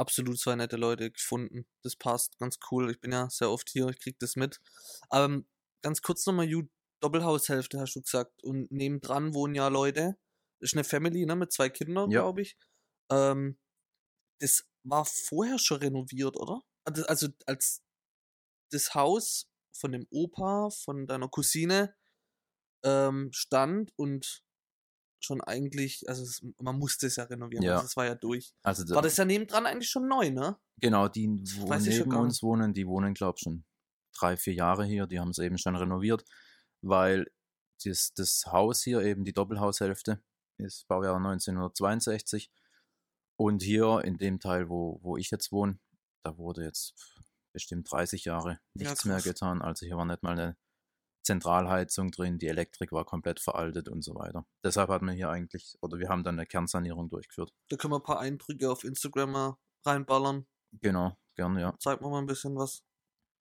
absolut 0.00 0.38
zwei 0.38 0.56
nette 0.56 0.76
Leute 0.76 1.10
gefunden. 1.10 1.66
Das 1.82 1.96
passt, 1.96 2.38
ganz 2.38 2.58
cool. 2.70 2.90
Ich 2.90 3.00
bin 3.00 3.12
ja 3.12 3.28
sehr 3.30 3.50
oft 3.50 3.68
hier, 3.70 3.88
ich 3.88 3.98
krieg 4.00 4.18
das 4.18 4.36
mit. 4.36 4.60
Ähm, 5.12 5.46
ganz 5.82 6.02
kurz 6.02 6.26
nochmal, 6.26 6.46
Ju, 6.46 6.64
Doppelhaushälfte 7.00 7.80
hast 7.80 7.94
du 7.94 8.02
gesagt. 8.02 8.42
Und 8.42 8.70
nebendran 8.72 9.34
wohnen 9.34 9.54
ja 9.54 9.68
Leute. 9.68 10.16
Das 10.60 10.70
ist 10.70 10.74
eine 10.74 10.84
Family, 10.84 11.24
ne, 11.26 11.36
mit 11.36 11.52
zwei 11.52 11.70
Kindern, 11.70 12.10
Ja. 12.10 12.22
glaube 12.22 12.42
ich. 12.42 12.56
Ähm, 13.10 13.58
das 14.40 14.64
war 14.82 15.04
vorher 15.04 15.58
schon 15.58 15.78
renoviert, 15.78 16.36
oder? 16.36 16.62
Also, 16.84 17.04
also 17.06 17.28
als 17.46 17.82
das 18.72 18.94
Haus 18.94 19.48
von 19.72 19.92
dem 19.92 20.06
Opa, 20.10 20.70
von 20.70 21.06
deiner 21.06 21.28
Cousine 21.28 21.94
ähm, 22.84 23.30
stand 23.32 23.92
und 23.96 24.42
schon 25.24 25.40
eigentlich, 25.40 26.08
also 26.08 26.22
es, 26.22 26.44
man 26.60 26.78
musste 26.78 27.06
es 27.06 27.16
ja 27.16 27.24
renovieren, 27.24 27.64
Ja. 27.64 27.74
also 27.74 27.86
es 27.86 27.96
war 27.96 28.06
ja 28.06 28.14
durch. 28.14 28.54
Also 28.62 28.88
War 28.94 29.02
das 29.02 29.16
ja 29.16 29.24
nebendran 29.24 29.66
eigentlich 29.66 29.90
schon 29.90 30.08
neu, 30.08 30.30
ne? 30.30 30.56
Genau, 30.78 31.08
die, 31.08 31.28
wo 31.56 31.68
weiß 31.68 31.84
neben 31.84 32.14
uns 32.16 32.42
wohnen, 32.42 32.72
die 32.72 32.86
wohnen, 32.86 33.14
glaube 33.14 33.36
ich, 33.36 33.42
schon 33.42 33.64
drei, 34.18 34.36
vier 34.36 34.54
Jahre 34.54 34.84
hier. 34.84 35.06
Die 35.06 35.20
haben 35.20 35.30
es 35.30 35.38
eben 35.38 35.58
schon 35.58 35.76
renoviert, 35.76 36.24
weil 36.82 37.26
das, 37.84 38.12
das 38.14 38.44
Haus 38.46 38.82
hier, 38.82 39.00
eben 39.02 39.24
die 39.24 39.32
Doppelhaushälfte, 39.32 40.22
ist 40.58 40.86
Baujahr 40.88 41.16
1962. 41.16 42.50
Und 43.36 43.62
hier 43.62 44.02
in 44.04 44.18
dem 44.18 44.38
Teil, 44.40 44.68
wo, 44.68 44.98
wo 45.02 45.16
ich 45.16 45.30
jetzt 45.30 45.50
wohne, 45.52 45.78
da 46.22 46.36
wurde 46.36 46.62
jetzt 46.64 46.94
bestimmt 47.52 47.90
30 47.90 48.24
Jahre 48.26 48.52
Ja, 48.52 48.58
nichts 48.74 49.04
mehr 49.04 49.16
krass. 49.16 49.24
getan. 49.24 49.62
Also 49.62 49.86
hier 49.86 49.96
war 49.96 50.04
nicht 50.04 50.22
mal 50.22 50.32
eine 50.38 50.56
Zentralheizung 51.22 52.10
drin, 52.10 52.38
die 52.38 52.46
Elektrik 52.46 52.92
war 52.92 53.04
komplett 53.04 53.40
veraltet 53.40 53.88
und 53.88 54.02
so 54.02 54.14
weiter. 54.14 54.46
Deshalb 54.64 54.88
hat 54.90 55.02
man 55.02 55.14
hier 55.14 55.28
eigentlich, 55.28 55.76
oder 55.80 55.98
wir 55.98 56.08
haben 56.08 56.24
dann 56.24 56.38
eine 56.38 56.46
Kernsanierung 56.46 57.08
durchgeführt. 57.08 57.52
Da 57.68 57.76
können 57.76 57.92
wir 57.92 57.98
ein 57.98 58.02
paar 58.02 58.20
Eindrücke 58.20 58.70
auf 58.70 58.84
Instagram 58.84 59.32
mal 59.32 59.56
reinballern. 59.84 60.46
Genau, 60.72 61.16
gerne, 61.36 61.60
ja. 61.60 61.74
Zeig 61.78 62.00
mir 62.00 62.08
mal 62.08 62.18
ein 62.18 62.26
bisschen 62.26 62.56
was. 62.56 62.82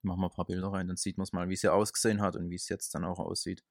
machen 0.01 0.21
wir 0.21 0.27
ein 0.27 0.36
paar 0.36 0.45
Bilder 0.45 0.71
rein, 0.71 0.88
dann 0.88 0.98
sieht 0.98 1.17
man 1.17 1.24
es 1.24 1.33
mal, 1.33 1.50
wie 1.50 1.53
es 1.53 1.62
hier 1.62 1.74
ausgesehen 1.74 2.21
hat 2.21 2.36
und 2.36 2.50
wie 2.50 2.55
es 2.55 2.69
jetzt 2.69 2.93
dann 2.95 3.05
auch 3.05 3.19
aussieht. 3.19 3.63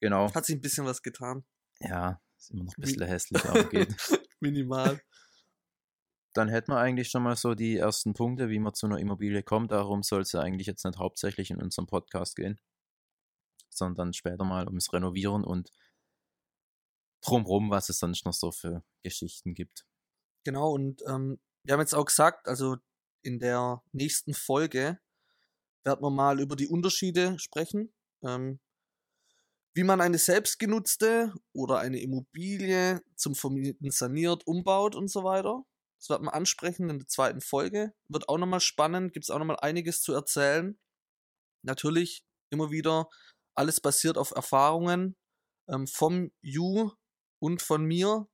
Genau. 0.00 0.32
Hat 0.32 0.46
sich 0.46 0.56
ein 0.56 0.60
bisschen 0.60 0.84
was 0.84 1.02
getan. 1.02 1.44
Ja, 1.80 2.20
ist 2.36 2.50
immer 2.50 2.64
noch 2.64 2.76
ein 2.76 2.80
bisschen 2.80 3.06
hässlich, 3.06 3.44
aber 3.44 3.64
geht. 3.64 3.94
Minimal. 4.40 5.00
Dann 6.38 6.48
hätten 6.48 6.70
wir 6.70 6.78
eigentlich 6.78 7.10
schon 7.10 7.24
mal 7.24 7.34
so 7.34 7.56
die 7.56 7.78
ersten 7.78 8.14
Punkte, 8.14 8.48
wie 8.48 8.60
man 8.60 8.72
zu 8.72 8.86
einer 8.86 9.00
Immobilie 9.00 9.42
kommt. 9.42 9.72
Darum 9.72 10.04
soll 10.04 10.20
es 10.20 10.30
ja 10.30 10.40
eigentlich 10.40 10.68
jetzt 10.68 10.84
nicht 10.84 10.96
hauptsächlich 10.96 11.50
in 11.50 11.60
unserem 11.60 11.88
Podcast 11.88 12.36
gehen, 12.36 12.60
sondern 13.70 14.12
später 14.12 14.44
mal 14.44 14.68
ums 14.68 14.92
Renovieren 14.92 15.42
und 15.42 15.72
drumrum, 17.22 17.70
was 17.70 17.88
es 17.88 17.98
sonst 17.98 18.24
noch 18.24 18.34
so 18.34 18.52
für 18.52 18.84
Geschichten 19.02 19.52
gibt. 19.52 19.84
Genau, 20.44 20.70
und 20.70 21.02
ähm, 21.08 21.40
wir 21.64 21.72
haben 21.72 21.80
jetzt 21.80 21.96
auch 21.96 22.04
gesagt, 22.04 22.46
also 22.46 22.76
in 23.22 23.40
der 23.40 23.82
nächsten 23.90 24.32
Folge 24.32 25.00
werden 25.82 26.02
wir 26.02 26.10
mal 26.10 26.38
über 26.38 26.54
die 26.54 26.68
Unterschiede 26.68 27.36
sprechen. 27.40 27.92
Ähm, 28.22 28.60
wie 29.74 29.82
man 29.82 30.00
eine 30.00 30.18
selbstgenutzte 30.18 31.34
oder 31.52 31.80
eine 31.80 31.98
Immobilie 31.98 33.02
zum 33.16 33.34
Vermieten 33.34 33.90
saniert, 33.90 34.46
umbaut 34.46 34.94
und 34.94 35.10
so 35.10 35.24
weiter. 35.24 35.64
Das 35.98 36.10
werden 36.10 36.26
wir 36.26 36.34
ansprechen 36.34 36.88
in 36.90 37.00
der 37.00 37.08
zweiten 37.08 37.40
Folge. 37.40 37.92
Wird 38.08 38.28
auch 38.28 38.38
nochmal 38.38 38.60
spannend, 38.60 39.12
gibt 39.12 39.24
es 39.24 39.30
auch 39.30 39.38
nochmal 39.38 39.58
einiges 39.60 40.00
zu 40.02 40.12
erzählen. 40.12 40.78
Natürlich 41.64 42.24
immer 42.50 42.70
wieder 42.70 43.08
alles 43.54 43.80
basiert 43.80 44.16
auf 44.16 44.30
Erfahrungen 44.30 45.16
ähm, 45.68 45.86
vom 45.86 46.30
Ju 46.40 46.92
und 47.40 47.62
von 47.62 47.84
mir. 47.84 48.28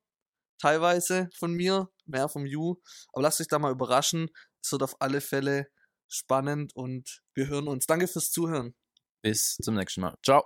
Teilweise 0.61 1.29
von 1.35 1.53
mir, 1.53 1.91
mehr 2.05 2.29
vom 2.29 2.45
Ju. 2.45 2.75
Aber 3.11 3.23
lasst 3.23 3.41
euch 3.41 3.47
da 3.47 3.59
mal 3.59 3.71
überraschen. 3.71 4.29
Es 4.63 4.71
wird 4.71 4.83
auf 4.83 4.95
alle 5.01 5.21
Fälle 5.21 5.67
spannend 6.07 6.75
und 6.75 7.23
wir 7.33 7.47
hören 7.47 7.67
uns. 7.67 7.87
Danke 7.87 8.07
fürs 8.07 8.31
Zuhören. 8.31 8.75
Bis 9.23 9.57
zum 9.61 9.75
nächsten 9.75 10.01
Mal. 10.01 10.15
Ciao. 10.23 10.43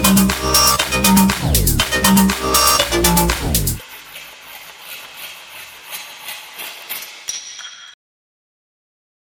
Thank 0.00 0.94
Yeah. 1.40 1.87